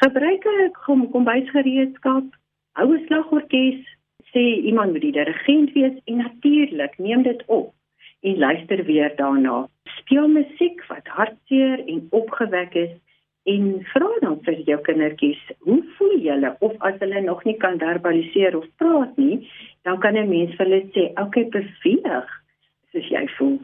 Gebruik 0.05 0.49
'n 0.53 0.73
kom, 0.85 1.07
kombuisgereedskap, 1.11 2.27
hou 2.79 2.89
'n 2.95 3.07
slagorkes, 3.07 3.81
sê 4.33 4.45
iemand 4.71 4.93
moet 4.93 5.07
die 5.09 5.17
dirigent 5.17 5.73
wees 5.73 5.97
en 6.05 6.17
natuurlik 6.17 6.99
neem 6.99 7.23
dit 7.23 7.43
op 7.47 7.73
en 8.21 8.39
luister 8.39 8.85
weer 8.85 9.13
daarna. 9.17 9.69
Speel 9.85 10.29
musiek 10.29 10.87
wat 10.87 11.07
hartseer 11.07 11.85
en 11.87 12.07
opgewek 12.11 12.75
is 12.75 12.95
en 13.53 13.85
vra 13.93 14.09
dan 14.23 14.41
vir 14.47 14.59
jou 14.67 14.79
kindertjies, 14.89 15.43
hoe 15.69 15.79
voel 15.99 16.19
julle 16.25 16.57
of 16.67 16.75
as 16.89 16.99
hulle 17.03 17.23
nog 17.27 17.45
nie 17.45 17.57
kan 17.63 17.79
verbaliseer 17.79 18.57
of 18.59 18.67
praat 18.83 19.17
nie, 19.17 19.39
dan 19.85 20.01
kan 20.01 20.17
'n 20.17 20.29
mens 20.29 20.57
vir 20.57 20.67
hulle 20.67 20.83
sê, 20.95 21.05
"Oké, 21.13 21.23
okay, 21.23 21.45
beweeg 21.55 22.29
soos 22.93 23.09
jy 23.09 23.27
voel." 23.39 23.59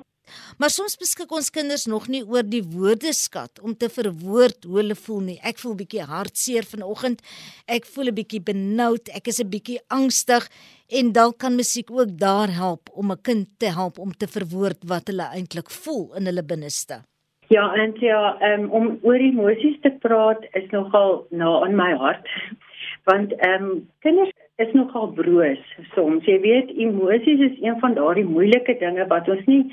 Maar 0.59 0.71
soms 0.71 0.97
beskik 0.97 1.33
ons 1.35 1.51
kinders 1.51 1.87
nog 1.91 2.07
nie 2.13 2.23
oor 2.25 2.45
die 2.47 2.63
woordeskat 2.63 3.61
om 3.61 3.77
te 3.77 3.89
verwoord 3.93 4.65
hoe 4.65 4.79
hulle 4.81 4.95
voel 4.95 5.21
nie. 5.21 5.39
Ek 5.43 5.59
voel 5.59 5.75
bietjie 5.75 6.05
hartseer 6.07 6.65
vanoggend. 6.69 7.23
Ek 7.67 7.87
voel 7.87 8.09
'n 8.13 8.19
bietjie 8.21 8.43
benoud. 8.43 9.09
Ek 9.09 9.27
is 9.29 9.41
'n 9.41 9.51
bietjie 9.51 9.81
angstig 9.89 10.49
en 10.89 11.13
dalk 11.13 11.39
kan 11.39 11.57
musiek 11.57 11.91
ook 11.91 12.19
daar 12.19 12.51
help 12.51 12.91
om 12.93 13.13
'n 13.13 13.23
kind 13.23 13.49
te 13.59 13.67
help 13.67 13.99
om 13.99 14.13
te 14.13 14.27
verwoord 14.27 14.85
wat 14.87 15.07
hulle 15.07 15.27
eintlik 15.35 15.71
voel 15.71 16.15
in 16.15 16.27
hulle 16.27 16.45
binneste. 16.45 17.03
Ja, 17.49 17.75
en 17.75 17.93
ja, 18.01 18.37
um, 18.41 18.69
om 18.71 18.99
oor 19.03 19.21
emosies 19.21 19.81
te 19.81 19.91
praat 20.01 20.45
is 20.53 20.71
nogal 20.71 21.27
na 21.31 21.45
nou 21.45 21.67
in 21.67 21.77
my 21.77 21.93
hart. 21.97 22.29
Want 23.09 23.33
ehm 23.33 23.65
um, 23.65 23.89
kinders 24.01 24.31
is 24.57 24.73
nogal 24.73 25.11
broos 25.13 25.65
soms. 25.95 26.25
Jy 26.25 26.39
weet, 26.41 26.71
emosies 26.77 27.41
is 27.51 27.59
een 27.61 27.79
van 27.81 27.95
daardie 27.95 28.25
moeilike 28.25 28.79
dinge 28.79 29.07
wat 29.11 29.29
ons 29.29 29.45
nie 29.51 29.65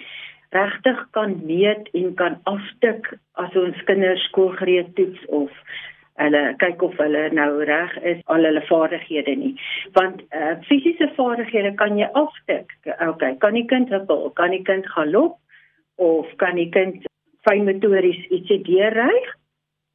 regtig 0.50 1.08
kan 1.12 1.38
meet 1.46 1.90
en 1.94 2.14
kan 2.16 2.40
afstik 2.44 3.14
as 3.32 3.56
ons 3.56 3.84
kinders 3.86 4.24
skoolgereed 4.30 4.96
toets 4.98 5.26
of 5.42 5.52
hulle 6.20 6.42
kyk 6.62 6.82
of 6.84 6.96
hulle 7.00 7.28
nou 7.38 7.50
reg 7.70 7.94
is 8.12 8.24
al 8.34 8.48
hulle 8.48 8.64
vaardighede 8.70 9.36
nie 9.44 9.54
want 9.98 10.24
uh, 10.36 10.56
fisiese 10.68 11.12
vaardighede 11.20 11.76
kan 11.82 12.00
jy 12.02 12.10
afstik 12.24 12.74
okay 13.08 13.36
kan 13.46 13.56
die 13.60 13.68
kind 13.70 13.94
huppel 13.94 14.28
kan 14.42 14.56
die 14.56 14.64
kind 14.72 14.90
galop 14.96 15.38
of 16.10 16.34
kan 16.42 16.58
die 16.60 16.70
kind 16.74 17.06
fyn 17.48 17.66
motories 17.66 18.26
ietsie 18.30 18.62
deurryg 18.64 19.36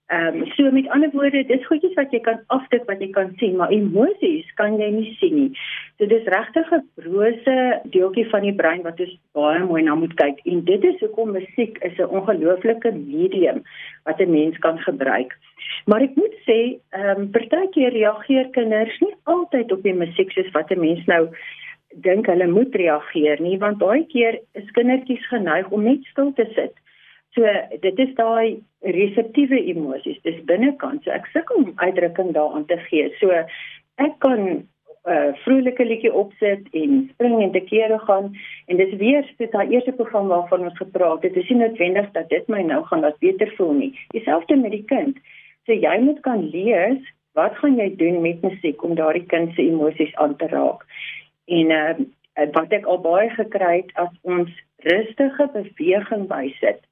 Ehm 0.07 0.43
um, 0.43 0.47
so 0.47 0.71
met 0.71 0.89
ander 0.89 1.11
woorde, 1.13 1.47
dis 1.49 1.67
goedjies 1.67 1.95
wat 1.97 2.11
jy 2.13 2.19
kan 2.21 2.43
afdik 2.53 2.83
wat 2.91 3.01
jy 3.01 3.07
kan 3.15 3.31
sien, 3.41 3.55
maar 3.57 3.71
emosies 3.73 4.51
kan 4.59 4.77
jy 4.77 4.91
nie 4.93 5.15
sien 5.17 5.33
nie. 5.39 5.63
So 5.97 6.05
dis 6.11 6.29
regtig 6.35 6.73
'n 6.77 6.85
brose 7.01 7.55
deeltjie 7.95 8.27
van 8.29 8.45
die 8.45 8.53
brein 8.53 8.83
wat 8.85 9.01
ons 9.01 9.15
baie 9.33 9.63
mooi 9.65 9.83
na 9.83 9.95
moet 9.95 10.13
kyk. 10.21 10.45
En 10.45 10.61
dit 10.65 10.85
is 10.85 11.01
hoekom 11.01 11.33
musiek 11.33 11.81
is 11.89 11.97
'n 11.99 12.13
ongelooflike 12.21 12.93
medium 12.93 13.65
wat 14.05 14.21
'n 14.21 14.31
mens 14.31 14.59
kan 14.59 14.79
gebruik. 14.79 15.33
Maar 15.87 16.03
ek 16.03 16.17
moet 16.17 16.37
sê, 16.45 16.61
ehm 16.91 17.21
um, 17.21 17.31
partykeer 17.31 17.93
reageer 17.93 18.49
kinders 18.51 19.01
nie 19.01 19.17
altyd 19.23 19.73
op 19.73 19.83
die 19.83 19.99
musiek 20.05 20.31
soos 20.33 20.51
wat 20.53 20.71
'n 20.71 20.81
mens 20.81 21.05
nou 21.07 21.29
dink 21.95 22.27
hulle 22.27 22.47
moet 22.47 22.75
reageer 22.75 23.41
nie, 23.41 23.59
want 23.59 23.79
baie 23.79 24.05
keer 24.07 24.39
is 24.53 24.71
kindertjies 24.71 25.27
geneig 25.29 25.71
om 25.71 25.83
net 25.83 26.05
stil 26.05 26.33
te 26.33 26.47
sit 26.55 26.84
So 27.35 27.43
dit 27.83 27.99
is 27.99 28.13
daai 28.15 28.63
reseptiewe 28.95 29.59
emosies, 29.73 30.21
dis 30.23 30.39
binnekant. 30.47 31.03
So 31.03 31.11
ek 31.11 31.27
sukkel 31.33 31.65
om 31.65 31.73
uitdrukking 31.83 32.31
daaraan 32.37 32.67
te 32.71 32.79
gee. 32.87 33.09
So 33.19 33.35
ek 34.03 34.15
kan 34.23 34.45
uh, 35.11 35.33
vrolike 35.43 35.87
liedjie 35.87 36.13
opsit 36.15 36.69
en 36.79 37.01
spring 37.15 37.41
en 37.43 37.51
te 37.57 37.63
kere 37.67 37.99
gaan 38.07 38.31
en 38.71 38.79
dis 38.79 38.95
weer 39.03 39.27
so 39.33 39.51
daai 39.51 39.75
eerste 39.75 39.97
program 39.99 40.31
waarvan 40.31 40.69
ons 40.69 40.79
gepraat 40.79 41.27
het. 41.27 41.35
Dit 41.35 41.43
is 41.43 41.51
nie 41.51 41.65
noodwendig 41.65 42.13
dat 42.15 42.31
dit 42.31 42.47
my 42.53 42.63
nou 42.63 42.85
gaan 42.87 43.03
laat 43.07 43.19
beter 43.25 43.51
voel 43.59 43.75
nie. 43.83 43.91
Dieselfde 44.15 44.61
met 44.63 44.77
die 44.77 44.87
kind. 44.95 45.19
So 45.67 45.75
jy 45.75 45.99
moet 46.07 46.23
kan 46.23 46.47
lees 46.55 47.03
wat 47.35 47.59
gaan 47.59 47.81
jy 47.83 47.91
doen 47.99 48.23
met 48.23 48.47
musiek 48.47 48.83
om 48.87 48.95
daardie 48.95 49.27
kind 49.27 49.57
se 49.57 49.67
emosies 49.67 50.15
aan 50.23 50.39
te 50.39 50.47
raak. 50.55 50.87
En 51.51 51.75
uh, 51.75 51.95
wat 52.55 52.73
ek 52.79 52.87
al 52.87 53.03
baie 53.03 53.31
gekry 53.35 53.81
het 53.83 53.95
as 53.99 54.13
ons 54.23 54.51
rustige 54.87 55.51
beweging 55.51 56.29
bysit 56.31 56.85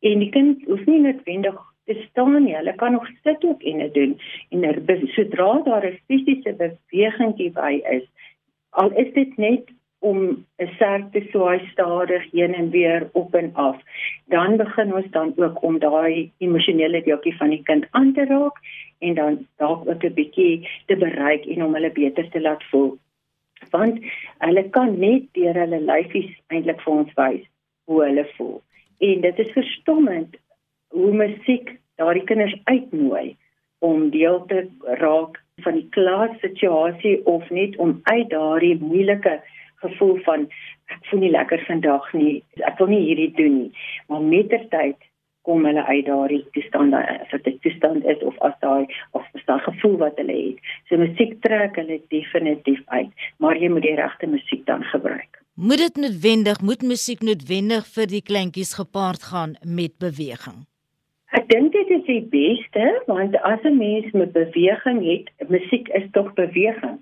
en 0.00 0.18
die 0.18 0.30
kind 0.30 0.64
hoef 0.68 0.84
nie 0.86 1.00
noodwendig 1.00 1.58
te 1.90 1.96
staan 2.08 2.44
nie. 2.44 2.54
Hulle 2.56 2.74
kan 2.74 2.92
nog 2.92 3.08
sit 3.22 3.44
ook 3.44 3.62
en 3.62 3.78
dit 3.78 3.94
doen. 3.94 4.16
En 4.50 4.64
er, 4.64 5.00
sodra 5.16 5.62
daar 5.64 5.86
'n 5.86 6.00
fisiese 6.06 6.52
bewegingkie 6.62 7.50
by 7.50 7.82
is, 7.90 8.06
al 8.70 8.90
is 8.92 9.12
dit 9.12 9.36
net 9.36 9.64
om 9.98 10.18
'n 10.58 10.70
serp 10.78 11.12
te 11.12 11.20
swaai 11.30 11.60
stadig 11.72 12.30
heen 12.30 12.54
en 12.54 12.70
weer 12.70 13.08
op 13.12 13.34
en 13.34 13.50
af, 13.54 13.76
dan 14.26 14.56
begin 14.56 14.94
ons 14.94 15.10
dan 15.10 15.32
ook 15.36 15.62
om 15.62 15.78
daai 15.78 16.30
emosionele 16.38 17.02
deeltjie 17.02 17.36
van 17.36 17.50
die 17.50 17.62
kind 17.62 17.86
aan 17.90 18.12
te 18.12 18.24
raak 18.24 18.56
en 18.98 19.14
dan 19.14 19.46
dalk 19.56 19.88
ook 19.88 20.04
'n 20.04 20.14
bietjie 20.14 20.68
te 20.86 20.96
bereik 20.96 21.44
en 21.44 21.64
om 21.64 21.74
hulle 21.74 21.92
beter 21.92 22.30
te 22.30 22.40
laat 22.40 22.64
voel. 22.64 22.98
Want 23.70 23.98
hulle 24.38 24.68
kan 24.70 24.98
net 24.98 25.22
deur 25.32 25.54
hulle 25.54 25.80
lyfies 25.80 26.40
eintlik 26.46 26.80
vir 26.80 26.92
ons 26.92 27.12
wys 27.14 27.44
hoe 27.84 28.04
hulle 28.04 28.26
voel. 28.36 28.62
En 29.00 29.20
dit 29.20 29.38
is 29.38 29.52
verstommend 29.56 30.36
hoe 30.92 31.12
musiek 31.12 31.76
daardie 32.00 32.24
kinders 32.24 32.56
uitnooi 32.64 33.36
om 33.78 34.10
deel 34.10 34.44
te 34.46 34.66
raak 35.00 35.38
van 35.64 35.78
die 35.78 35.88
klassituasie 35.96 37.20
of 37.26 37.48
net 37.50 37.76
om 37.76 38.00
uit 38.02 38.28
daardie 38.30 38.76
moeilike 38.80 39.40
gevoel 39.84 40.18
van 40.26 40.48
ek 40.90 41.06
voel 41.08 41.22
nie 41.24 41.32
lekker 41.32 41.62
vandag 41.68 42.12
nie, 42.12 42.42
ek 42.66 42.76
wil 42.80 42.90
nie 42.92 43.04
hierdie 43.06 43.32
doen 43.38 43.56
nie. 43.62 43.72
Maar 44.12 44.26
mettertyd 44.26 45.08
kom 45.48 45.64
hulle 45.64 45.84
uit 45.86 46.06
daardie 46.06 46.42
toestand 46.56 46.94
as 46.94 47.32
dit 47.46 47.60
toestand 47.64 48.04
is 48.04 48.20
of 48.26 48.36
as 48.44 48.56
daai 48.64 48.84
of 49.16 49.24
as 49.38 49.44
daai 49.48 49.60
gevoel 49.64 49.96
wat 50.04 50.20
hulle 50.20 50.36
het. 50.36 50.72
So 50.88 51.00
musiek 51.00 51.38
trek 51.46 51.78
hulle 51.80 52.00
definitief 52.12 52.82
uit, 52.92 53.28
maar 53.38 53.56
jy 53.56 53.72
moet 53.72 53.88
die 53.88 53.96
regte 53.96 54.28
musiek 54.28 54.66
dan 54.68 54.84
gebruik. 54.92 55.39
Moet 55.62 55.78
dit 55.78 55.96
noodwendig 55.96 56.60
moet 56.60 56.82
musiek 56.82 57.20
noodwendig 57.20 57.88
vir 57.94 58.06
die 58.08 58.22
kleintjies 58.28 58.70
gepaard 58.78 59.26
gaan 59.30 59.50
met 59.78 59.92
beweging? 60.00 60.62
Ek 61.36 61.50
dink 61.50 61.74
dit 61.74 61.90
is 61.96 62.06
die 62.06 62.22
beste 62.32 62.86
want 63.10 63.36
as 63.48 63.66
'n 63.68 63.76
mens 63.76 64.08
met 64.16 64.32
beweging 64.32 65.02
het, 65.04 65.28
musiek 65.50 65.88
is 65.88 66.06
tog 66.16 66.32
beweging. 66.40 66.96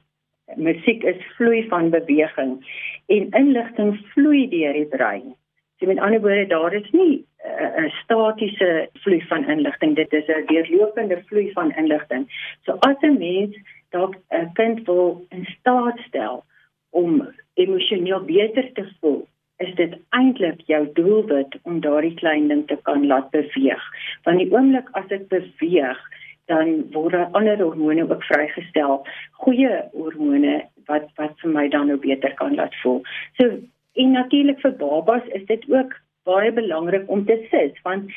Musiek 0.56 1.06
is 1.12 1.22
vloei 1.36 1.62
van 1.68 1.90
beweging 1.90 2.58
en 3.06 3.30
inligting 3.42 3.94
vloei 4.10 4.48
deur 4.48 4.72
die 4.72 4.90
brein. 4.96 5.36
So 5.78 5.86
met 5.86 6.02
ander 6.02 6.20
woorde, 6.20 6.46
daar 6.46 6.74
is 6.74 6.90
nie 6.90 7.24
eh, 7.36 7.78
'n 7.78 7.84
uh, 7.84 7.94
statiese 8.02 8.88
vloei 8.92 9.22
van 9.28 9.48
inligting, 9.48 9.94
dit 9.94 10.12
is 10.12 10.26
'n 10.26 10.46
deurlopende 10.46 11.22
vloei 11.26 11.52
van 11.52 11.70
inligting. 11.76 12.26
So 12.64 12.72
as 12.72 12.98
'n 13.02 13.18
mens 13.18 13.54
dalk 13.90 14.16
'n 14.30 14.50
kind 14.52 14.86
wil 14.86 15.26
in 15.28 15.44
staat 15.44 15.98
stel 16.08 16.44
om 16.98 17.22
emosioneel 17.54 18.22
beter 18.26 18.70
te 18.74 18.84
voel, 18.98 19.22
is 19.64 19.74
dit 19.78 19.94
eintlik 20.16 20.60
jou 20.70 20.82
doelwit 20.94 21.58
om 21.62 21.80
daardie 21.82 22.14
klein 22.20 22.48
ding 22.50 22.64
te 22.70 22.78
kan 22.86 23.06
laat 23.06 23.30
beweeg. 23.34 23.84
Want 24.26 24.42
die 24.42 24.50
oomblik 24.54 24.90
as 24.98 25.06
dit 25.10 25.26
beweeg, 25.32 26.00
dan 26.48 26.84
word 26.94 27.12
daar 27.12 27.32
ander 27.38 27.60
hormone 27.60 28.06
ook 28.08 28.24
vrygestel, 28.24 29.02
goeie 29.44 29.72
hormone 29.92 30.60
wat 30.88 31.08
wat 31.20 31.34
vir 31.42 31.54
my 31.56 31.66
dan 31.74 31.90
nou 31.92 31.98
beter 32.00 32.34
kan 32.40 32.54
laat 32.56 32.74
voel. 32.82 33.02
So 33.40 33.58
en 33.98 34.14
natuurlik 34.14 34.60
vir 34.62 34.76
babas 34.80 35.26
is 35.36 35.44
dit 35.50 35.64
ook 35.70 35.96
baie 36.28 36.52
belangrik 36.52 37.10
om 37.10 37.24
te 37.26 37.36
sit 37.50 37.80
want 37.84 38.12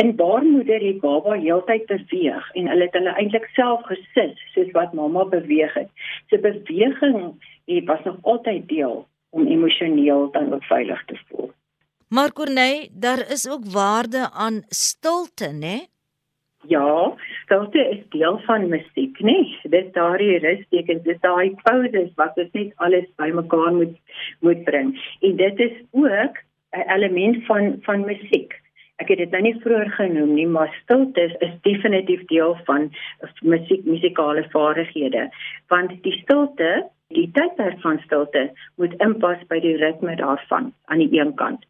in 0.00 0.14
baarmoeder 0.16 0.80
het 0.80 1.00
baba 1.00 1.34
heeltyd 1.36 1.86
beweeg 1.90 2.50
en 2.56 2.68
hulle 2.72 2.86
het 2.86 2.96
hulle 2.96 3.14
eintlik 3.20 3.48
self 3.56 3.82
gesit 3.88 4.38
soos 4.54 4.70
wat 4.76 4.94
mamma 4.96 5.26
beweeg 5.34 5.74
het. 5.76 5.90
So 6.30 6.40
beweging 6.40 7.34
het 7.74 7.84
was 7.84 8.02
nog 8.04 8.16
altyd 8.22 8.68
deel 8.68 9.08
om 9.30 9.46
emosioneel 9.46 10.30
dan 10.30 10.52
ook 10.52 10.64
veilig 10.64 11.04
te 11.04 11.20
voel. 11.26 11.52
Maar 12.08 12.32
Corneille, 12.32 12.88
daar 12.92 13.30
is 13.30 13.50
ook 13.50 13.64
waarde 13.64 14.30
aan 14.30 14.62
stilte, 14.68 15.48
né? 15.52 15.86
Ja, 16.66 17.14
stilte 17.44 17.88
is 17.88 18.08
deel 18.08 18.38
van 18.38 18.68
musiek, 18.68 19.20
né? 19.20 19.58
Dit 19.62 19.94
daardie 19.94 20.38
rustekens, 20.38 21.02
dit 21.02 21.22
daai 21.22 21.54
pauses 21.62 22.10
wat 22.14 22.36
ons 22.36 22.50
net 22.52 22.72
alles 22.76 23.06
bymekaar 23.16 23.72
moet 23.74 23.96
moet 24.40 24.64
bring. 24.64 24.90
En 25.20 25.36
dit 25.36 25.58
is 25.58 25.76
ook 25.90 26.36
'n 26.70 26.90
element 26.96 27.46
van 27.46 27.78
van 27.80 28.04
musiek. 28.04 28.60
Ek 28.96 29.08
het 29.08 29.18
dit 29.18 29.30
nou 29.30 29.42
nie 29.42 29.60
vroeër 29.60 29.90
genoem 29.90 30.34
nie, 30.34 30.46
maar 30.46 30.74
stilte 30.82 31.20
is, 31.20 31.34
is 31.38 31.54
definitief 31.60 32.24
deel 32.24 32.58
van 32.64 32.90
musiek 33.40 33.84
musikale 33.84 34.44
vaardighede. 34.50 35.30
Want 35.68 36.02
die 36.02 36.18
stilte 36.22 36.90
Die 37.10 37.30
tydperk 37.34 37.80
van 37.82 37.98
stilte 38.04 38.42
moet 38.78 38.94
inpas 39.02 39.40
by 39.50 39.58
die 39.60 39.76
ritme 39.80 40.14
daarvan 40.16 40.72
aan 40.86 41.02
die 41.02 41.20
een 41.20 41.34
kant. 41.34 41.64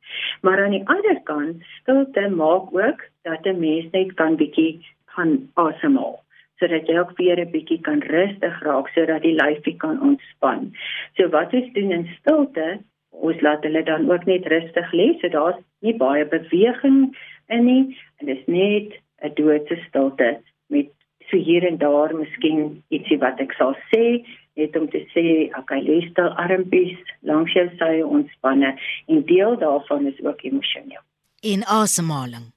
Maar 0.44 0.64
aan 0.64 0.76
die 0.76 0.86
ander 0.94 1.20
kant, 1.24 1.62
stilte 1.80 2.28
maak 2.28 2.74
ook 2.76 3.04
dat 3.28 3.46
'n 3.46 3.60
mens 3.60 3.90
net 3.92 4.14
kan 4.14 4.36
bietjie 4.36 4.80
gaan 5.06 5.48
asemhaal 5.54 6.20
sodat 6.60 6.86
jy 6.88 6.98
ook 6.98 7.16
weer 7.16 7.40
'n 7.40 7.50
bietjie 7.50 7.80
kan 7.80 8.00
rustig 8.00 8.62
raak 8.62 8.88
sodat 8.88 9.22
die 9.22 9.34
lyfie 9.34 9.76
kan 9.76 10.00
ontspan. 10.00 10.72
So 11.16 11.28
wat 11.28 11.54
ons 11.54 11.72
doen 11.72 11.90
in 11.90 12.08
stilte, 12.18 12.78
ons 13.10 13.40
laat 13.40 13.64
hulle 13.64 13.82
dan 13.82 14.10
ook 14.10 14.24
net 14.24 14.46
rustig 14.46 14.92
lê, 14.92 15.18
so 15.20 15.28
daar's 15.28 15.62
nie 15.80 15.96
baie 15.96 16.24
beweging 16.24 17.16
in 17.48 17.64
nie 17.64 17.96
en 18.18 18.26
dit 18.26 18.38
is 18.38 18.46
net 18.46 19.00
'n 19.22 19.34
doodse 19.34 19.76
stilte 19.88 20.40
met 20.68 20.88
so 21.30 21.36
hier 21.36 21.66
en 21.66 21.78
daar 21.78 22.14
miskien 22.14 22.82
ietsie 22.88 23.18
wat 23.18 23.40
ek 23.40 23.52
sal 23.52 23.74
sê 23.94 24.24
net 24.56 24.76
om 24.76 24.88
te 24.90 25.02
sê 25.14 25.24
okay 25.58 25.82
lê 25.86 26.00
stil 26.10 26.30
armpies 26.44 26.96
langs 27.30 27.52
jou 27.54 27.66
sy 27.82 27.92
ontspanne 28.02 28.72
en 29.08 29.22
deel 29.26 29.58
daarvan 29.60 30.06
is 30.06 30.24
ook 30.24 30.42
emosioneel. 30.42 31.04
In 31.42 31.64
asemhaling? 31.66 32.50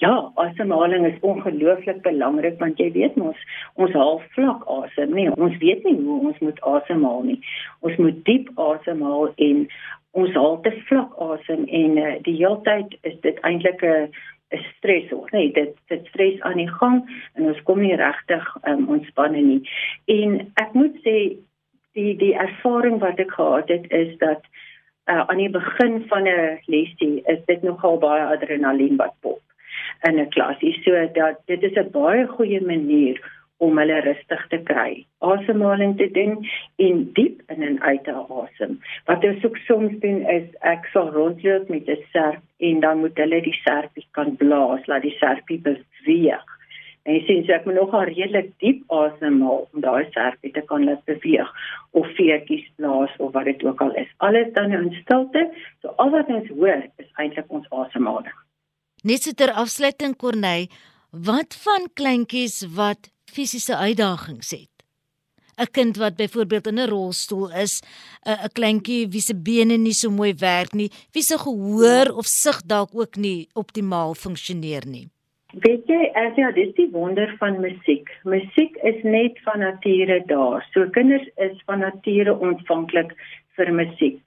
Ja 0.00 0.30
asemhaling 0.34 1.06
is 1.06 1.20
ongelooflik 1.20 2.02
belangrik 2.02 2.60
want 2.60 2.78
jy 2.80 2.90
weet 2.92 3.16
mos 3.20 3.42
ons 3.74 3.92
haal 3.92 4.22
vlak 4.36 4.64
asem 4.78 5.12
nee 5.18 5.34
ons 5.36 5.58
weet 5.64 5.84
nie 5.84 5.98
hoe 6.00 6.20
ons 6.30 6.40
moet 6.46 6.62
asemhaal 6.76 7.22
nie. 7.32 7.40
Ons 7.80 8.00
moet 8.00 8.24
diep 8.24 8.50
asemhaal 8.70 9.32
en 9.48 9.66
ons 10.16 10.32
haal 10.40 10.60
te 10.64 10.72
vlak 10.88 11.12
asem 11.28 11.66
en 11.80 11.98
uh, 12.00 12.14
die 12.28 12.38
heeltyd 12.38 12.96
is 13.10 13.20
dit 13.26 13.44
eintlik 13.44 13.84
'n 13.84 14.08
'n 14.52 14.62
stres 14.76 15.12
of 15.12 15.30
nee 15.30 15.52
dit 15.52 15.74
dit 15.86 16.06
stres 16.06 16.40
aan 16.40 16.56
die 16.56 16.70
gang 16.70 17.02
en 17.34 17.42
ons 17.42 17.62
kom 17.62 17.80
nie 17.80 17.96
regtig 17.96 18.56
um, 18.62 18.88
ontspanne 18.88 19.42
nie. 19.42 19.62
En 20.04 20.52
ek 20.54 20.72
moet 20.72 20.96
sê 21.06 21.16
die 21.98 22.14
die 22.16 22.34
ervaring 22.34 23.00
wat 23.00 23.18
ek 23.18 23.32
gehad 23.38 23.68
het 23.68 23.90
is 23.90 24.18
dat 24.18 24.42
uh, 25.10 25.24
aan 25.26 25.42
die 25.42 25.50
begin 25.50 26.04
van 26.08 26.28
'n 26.28 26.58
lesie 26.66 27.22
is 27.24 27.42
dit 27.46 27.62
nogal 27.62 27.98
baie 27.98 28.24
adrenalien 28.24 28.96
wat 28.96 29.14
pop 29.20 29.42
in 30.02 30.20
'n 30.20 30.28
klasie. 30.28 30.74
So 30.82 31.08
dat 31.12 31.40
dit 31.46 31.62
is 31.62 31.76
'n 31.76 31.90
baie 31.90 32.26
goeie 32.26 32.60
manier 32.60 33.20
om 33.58 33.78
hulle 33.80 34.00
rustig 34.04 34.42
te 34.52 34.58
kry. 34.68 35.04
Asemhaling 35.24 35.96
te 36.00 36.08
doen 36.12 36.34
en 36.82 37.04
diep 37.16 37.40
in 37.52 37.62
en 37.62 37.78
uit 37.82 38.02
te 38.04 38.12
asem. 38.12 38.76
Wat 39.08 39.24
ons 39.24 39.44
ook 39.44 39.56
soms 39.68 39.94
doen 40.02 40.20
is 40.32 40.48
ek 40.72 40.88
sal 40.92 41.08
rondloop 41.14 41.70
met 41.72 41.88
'n 41.88 42.04
serp 42.12 42.42
en 42.58 42.80
dan 42.80 43.00
moet 43.00 43.16
hulle 43.16 43.40
die 43.40 43.58
serpie 43.64 44.06
kan 44.10 44.36
blaas, 44.36 44.86
laat 44.86 45.02
die 45.02 45.16
serpie 45.20 45.60
beweeg. 45.60 46.44
En 47.06 47.14
jy 47.14 47.22
sien 47.26 47.44
so 47.46 47.52
ek 47.54 47.66
moet 47.66 47.78
nogal 47.78 48.08
redelik 48.08 48.48
diep 48.58 48.82
asemhaal 48.90 49.68
om 49.72 49.80
daai 49.80 50.10
serpie 50.10 50.52
te 50.52 50.62
kan 50.70 50.84
laat 50.84 51.04
beweeg 51.04 51.52
of 51.90 52.06
veertjies 52.18 52.66
blaas 52.76 53.12
of 53.18 53.32
wat 53.32 53.44
dit 53.44 53.64
ook 53.64 53.80
al 53.80 53.94
is. 53.94 54.10
Alles 54.16 54.52
dan 54.52 54.72
in 54.72 54.90
stilte. 55.02 55.46
So 55.82 55.94
al 55.96 56.10
wat 56.10 56.28
ons 56.28 56.48
hoor 56.48 56.82
is 56.96 57.10
eintlik 57.14 57.46
ons 57.48 57.70
asemhaling. 57.70 58.34
Net 59.04 59.22
so 59.22 59.32
ter 59.32 59.52
afsluiting 59.52 60.16
Corneille, 60.16 60.68
wat 61.10 61.54
van 61.64 61.86
kleintjies 61.94 62.64
wat 62.74 63.15
fisiese 63.30 63.76
uitdagings 63.76 64.50
het. 64.50 64.76
'n 65.58 65.70
Kind 65.72 65.96
wat 65.96 66.16
byvoorbeeld 66.16 66.66
in 66.66 66.78
'n 66.78 66.88
rolstoel 66.88 67.50
is, 67.64 67.82
'n 68.28 68.38
'n 68.44 68.52
kleintjie 68.52 69.08
wie 69.08 69.20
se 69.20 69.34
bene 69.34 69.76
nie 69.76 69.96
so 70.02 70.10
mooi 70.10 70.34
werk 70.34 70.72
nie, 70.72 70.90
wie 71.12 71.22
se 71.22 71.38
gehoor 71.38 72.08
of 72.20 72.26
sig 72.26 72.58
dalk 72.72 72.90
ook 72.92 73.16
nie 73.16 73.48
optimaal 73.54 74.14
funksioneer 74.14 74.86
nie. 74.86 75.08
Weet 75.54 75.86
jy, 75.86 76.10
as 76.14 76.36
jy 76.36 76.52
dis 76.52 76.74
die 76.74 76.90
wonder 76.92 77.34
van 77.38 77.60
musiek. 77.60 78.10
Musiek 78.24 78.76
is 78.82 79.02
net 79.02 79.38
van 79.44 79.58
nature 79.58 80.22
daar. 80.26 80.66
So 80.72 80.90
kinders 80.90 81.28
is 81.36 81.62
van 81.64 81.78
nature 81.78 82.38
ontvanklik 82.38 83.14
vir 83.56 83.72
musiek. 83.72 84.20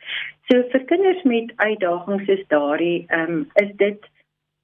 So 0.50 0.64
vir 0.72 0.86
kinders 0.90 1.24
met 1.24 1.52
uitdagings 1.56 2.28
is 2.28 2.46
daardie, 2.48 3.06
ehm 3.08 3.32
um, 3.32 3.52
is 3.62 3.76
dit 3.78 4.10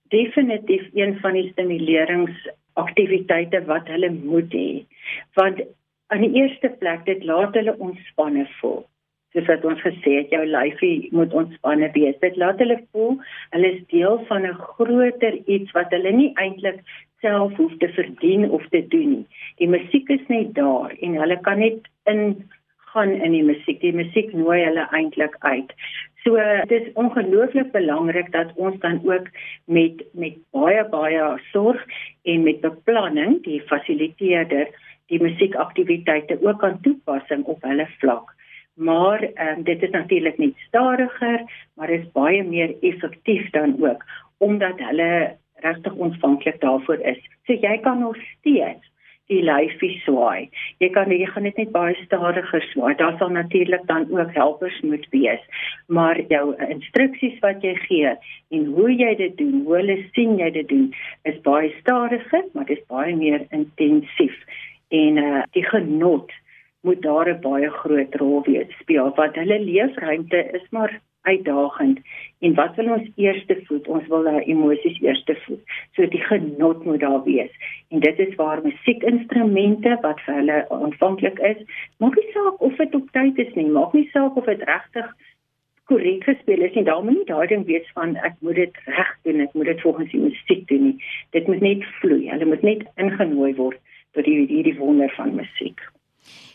definitief 0.09 0.89
een 0.93 1.19
van 1.19 1.33
die 1.33 1.49
stimulerings 1.51 2.47
aktiwiteite 2.81 3.63
wat 3.69 3.87
hulle 3.91 4.11
moet 4.11 4.51
hê. 4.53 4.83
Want 5.39 5.61
aan 6.13 6.25
die 6.25 6.35
eerste 6.41 6.69
plek 6.81 7.05
dit 7.05 7.23
laat 7.23 7.55
hulle 7.57 7.77
ontspanne 7.87 8.45
voel. 8.59 8.83
Soos 9.33 9.47
wat 9.51 9.65
ons 9.67 9.81
gesê 9.83 10.19
het 10.19 10.31
jou 10.31 10.43
lyfie 10.47 11.09
moet 11.15 11.33
ontspanne 11.33 11.89
wees. 11.95 12.19
Dit 12.21 12.37
laat 12.39 12.61
hulle 12.63 12.77
voel 12.91 13.17
hulle 13.55 13.71
is 13.73 13.81
deel 13.93 14.21
van 14.29 14.47
'n 14.47 14.61
groter 14.75 15.35
iets 15.45 15.71
wat 15.77 15.91
hulle 15.95 16.11
nie 16.11 16.31
eintlik 16.43 16.79
self 17.21 17.55
hoef 17.57 17.73
te 17.79 17.89
verdien 17.97 18.49
of 18.51 18.63
te 18.69 18.87
doen 18.87 19.09
nie. 19.11 19.25
Die 19.57 19.67
musiek 19.67 20.09
is 20.09 20.27
net 20.27 20.53
daar 20.53 20.93
en 21.01 21.19
hulle 21.21 21.39
kan 21.41 21.59
net 21.59 21.89
in 22.05 22.49
gaan 22.93 23.11
in 23.11 23.31
die 23.31 23.43
musiek. 23.43 23.81
Die 23.81 23.93
musiek 23.93 24.33
nooi 24.33 24.63
hulle 24.63 24.87
eintlik 24.91 25.35
uit 25.39 25.73
So 26.25 26.41
dit 26.65 26.87
is 26.87 26.93
ongelooflik 26.97 27.71
belangrik 27.71 28.31
dat 28.33 28.53
ons 28.55 28.79
dan 28.81 29.01
ook 29.05 29.27
met 29.65 29.99
met 30.11 30.37
baie 30.57 30.85
baie 30.89 31.25
sorg 31.51 31.83
en 32.23 32.43
met 32.43 32.63
beplanning 32.63 33.43
die 33.43 33.61
fasiliteerder 33.69 34.71
die 35.13 35.21
musiekaktiwiteite 35.21 36.39
ook 36.41 36.59
kan 36.59 36.81
toepassing 36.81 37.43
op 37.45 37.61
hulle 37.61 37.85
vlak. 37.99 38.33
Maar 38.73 39.21
um, 39.23 39.63
dit 39.63 39.83
is 39.83 39.89
natuurlik 39.89 40.37
net 40.37 40.57
stadiger, 40.67 41.45
maar 41.75 41.89
is 41.89 42.11
baie 42.17 42.43
meer 42.43 42.73
effektief 42.81 43.49
dan 43.49 43.77
ook 43.79 44.03
omdat 44.37 44.81
hulle 44.81 45.37
regtig 45.61 45.93
ontvanklik 45.93 46.57
daarvoor 46.61 47.05
is. 47.05 47.21
So 47.45 47.53
jy 47.53 47.77
kan 47.85 47.99
nog 47.99 48.17
steeds 48.33 48.89
die 49.31 49.41
lyfie 49.41 49.95
swaai. 50.03 50.49
Jy 50.83 50.89
kan 50.93 51.09
jy 51.11 51.25
gaan 51.31 51.47
dit 51.47 51.57
net 51.57 51.71
baie 51.73 51.95
stadiger 52.03 52.61
swaai. 52.71 52.93
Daar 52.99 53.17
sal 53.17 53.33
natuurlik 53.33 53.87
dan 53.89 54.05
ook 54.13 54.33
helpers 54.37 54.77
moet 54.85 55.07
wees. 55.11 55.41
Maar 55.87 56.21
jou 56.29 56.53
instruksies 56.69 57.39
wat 57.41 57.65
jy 57.65 57.73
gee 57.87 58.13
en 58.53 58.65
hoe 58.77 58.91
jy 58.93 59.15
dit 59.15 59.37
doen, 59.37 59.63
hoe 59.65 59.77
hulle 59.79 59.97
sien 60.13 60.37
jy 60.37 60.51
dit 60.51 60.69
doen, 60.69 60.87
is 61.23 61.41
baie 61.47 61.73
stadiger, 61.79 62.45
maar 62.53 62.69
dit 62.69 62.77
is 62.77 62.87
baie 62.91 63.15
meer 63.15 63.47
intensief. 63.49 64.37
En 64.93 65.17
uh 65.17 65.43
die 65.57 65.65
genot 65.65 66.31
moet 66.85 67.01
daar 67.01 67.29
'n 67.29 67.41
baie 67.41 67.69
groot 67.69 68.15
rol 68.21 68.43
wees 68.45 68.69
speel 68.79 69.09
want 69.15 69.35
hulle 69.35 69.59
leefruimte 69.59 70.41
is 70.57 70.65
maar 70.69 71.01
uitdagend. 71.31 71.99
En 72.39 72.53
wat 72.53 72.75
wil 72.75 72.91
ons 72.95 73.09
eerste 73.15 73.57
voet? 73.67 73.87
Ons 73.87 74.07
wil 74.11 74.25
daai 74.27 74.43
emosies 74.51 74.97
eerste 75.01 75.35
voet. 75.45 75.75
So 75.97 76.07
die 76.13 76.21
genot 76.29 76.83
moet 76.85 77.03
daar 77.03 77.23
wees. 77.23 77.53
En 77.89 78.03
dit 78.05 78.19
is 78.19 78.35
waar 78.41 78.61
musiekinstrumente 78.63 79.97
wat 80.01 80.21
vir 80.25 80.39
hulle 80.41 80.59
aanvanklik 80.79 81.39
is 81.51 81.63
maak 82.03 82.17
nie 82.19 82.29
saak 82.33 82.61
of 82.69 82.75
dit 82.81 82.95
op 82.99 83.09
tyd 83.17 83.39
is 83.45 83.53
nie 83.59 83.69
maak 83.77 83.93
nie 83.97 84.07
saak 84.13 84.37
of 84.41 84.51
dit 84.51 84.67
regtig 84.69 85.09
korrek 85.89 86.23
gespeel 86.29 86.65
is 86.67 86.77
nie. 86.77 86.85
Daar 86.85 87.03
moet 87.03 87.19
nie 87.21 87.27
daai 87.31 87.47
ding 87.47 87.65
wees 87.65 87.89
van 87.97 88.15
ek 88.29 88.37
moet 88.39 88.61
dit 88.61 88.79
reg 88.99 89.17
doen 89.27 89.43
ek 89.47 89.53
moet 89.53 89.71
dit 89.71 89.83
volgens 89.87 90.11
die 90.11 90.23
musiek 90.27 90.67
doen 90.71 90.87
nie. 90.91 90.95
Dit 91.37 91.47
moet 91.47 91.65
net 91.65 91.89
vloei. 91.99 92.23
Hulle 92.29 92.53
moet 92.53 92.65
net 92.65 92.87
ingenooi 92.95 93.53
word 93.59 93.81
tot 94.17 94.25
hierdie 94.25 94.63
die 94.69 94.77
wonder 94.79 95.11
van 95.17 95.35
musiek 95.35 95.83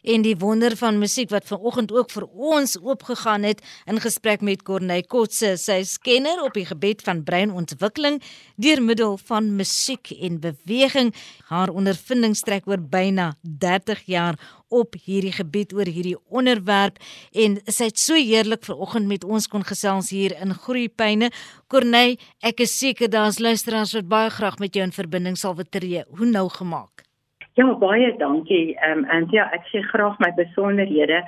en 0.03 0.25
die 0.25 0.37
wonder 0.41 0.77
van 0.77 0.99
musiek 1.01 1.31
wat 1.31 1.49
vanoggend 1.49 1.93
ook 1.93 2.11
vir 2.11 2.27
ons 2.31 2.77
oopgegaan 2.81 3.45
het 3.49 3.63
in 3.87 4.01
gesprek 4.01 4.45
met 4.47 4.63
Corneille 4.63 5.07
Kotse, 5.07 5.57
sy 5.61 5.83
skenner 5.85 6.43
op 6.45 6.55
die 6.57 6.67
gebied 6.69 7.03
van 7.07 7.25
breinontwikkeling 7.25 8.21
deur 8.61 8.83
middel 8.83 9.19
van 9.29 9.53
musiek 9.57 10.13
en 10.21 10.41
beweging. 10.41 11.13
Haar 11.51 11.73
ondervinding 11.75 12.37
strek 12.37 12.69
oor 12.71 12.81
byna 12.81 13.35
30 13.43 14.07
jaar 14.07 14.39
op 14.71 14.95
hierdie 15.05 15.35
gebied 15.35 15.75
oor 15.75 15.89
hierdie 15.91 16.17
onderwerp 16.31 17.01
en 17.35 17.59
sy 17.67 17.91
het 17.91 17.99
so 17.99 18.15
heerlik 18.15 18.65
vanoggend 18.69 19.11
met 19.11 19.27
ons 19.27 19.51
kon 19.51 19.67
gesels 19.67 20.13
hier 20.15 20.37
in 20.39 20.55
Groepyne. 20.55 21.33
Corneille, 21.71 22.19
ek 22.47 22.65
is 22.67 22.79
seker 22.79 23.11
daar's 23.11 23.43
luisteraars 23.43 23.97
wat 23.99 24.11
baie 24.11 24.31
graag 24.31 24.59
met 24.63 24.75
jou 24.75 24.87
in 24.87 24.95
verbinding 24.95 25.39
sal 25.39 25.59
wil 25.59 25.69
tree. 25.69 26.05
Hoe 26.17 26.31
nou 26.31 26.49
gemaak? 26.55 27.10
Ja, 27.59 27.67
baie 27.79 28.17
dankie. 28.17 28.77
Ehm 28.79 28.99
um, 28.99 29.05
en 29.11 29.25
ja, 29.35 29.49
ek 29.57 29.65
sê 29.73 29.81
graag 29.83 30.19
my 30.23 30.31
besonderhede. 30.37 31.25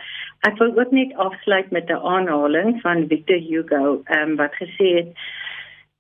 Ek 0.47 0.59
wil 0.61 0.71
ook 0.79 0.93
net 0.95 1.15
afsluit 1.19 1.71
met 1.75 1.91
'n 1.91 1.99
aanhaling 2.15 2.81
van 2.81 3.09
Victor 3.11 3.41
Hugo, 3.43 4.03
ehm 4.05 4.31
um, 4.31 4.37
wat 4.37 4.55
gesê 4.55 4.87
het: 4.99 5.09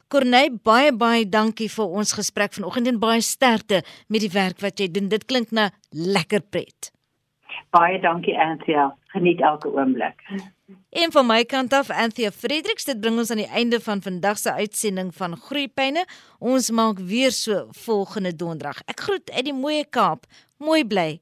Corney, 0.07 0.49
baie 0.63 0.91
baie 0.93 1.25
dankie 1.25 1.69
vir 1.73 1.85
ons 1.99 2.13
gesprek 2.13 2.53
vanoggend 2.57 2.87
en 2.91 2.99
baie 3.01 3.21
sterkte 3.25 3.81
met 4.07 4.21
die 4.21 4.35
werk 4.35 4.61
wat 4.61 4.79
jy 4.79 4.87
doen. 4.91 5.09
Dit 5.09 5.25
klink 5.25 5.51
na 5.51 5.69
lekker 5.91 6.41
pret. 6.53 6.91
Baie 7.73 7.99
dankie 8.03 8.37
Anthea. 8.39 8.91
Geniet 9.15 9.41
elke 9.41 9.73
oomblik. 9.73 10.21
En 10.89 11.11
van 11.11 11.27
my 11.29 11.43
kant 11.45 11.73
af 11.73 11.89
Anthea 11.89 12.31
Fredericks, 12.31 12.87
dit 12.89 12.99
bring 12.99 13.19
ons 13.21 13.29
aan 13.29 13.43
die 13.43 13.51
einde 13.53 13.77
van 13.79 14.01
vandag 14.01 14.39
se 14.41 14.51
uitsending 14.51 15.11
van 15.15 15.37
Groeipyne. 15.37 16.05
Ons 16.39 16.71
maak 16.73 16.99
weer 16.99 17.31
so 17.31 17.67
volgende 17.85 18.35
donderdag. 18.35 18.81
Ek 18.89 19.05
groet 19.05 19.29
uit 19.31 19.45
die 19.45 19.53
mooi 19.53 19.83
Kaap. 19.89 20.25
Mooi 20.57 20.81
bly 20.87 21.19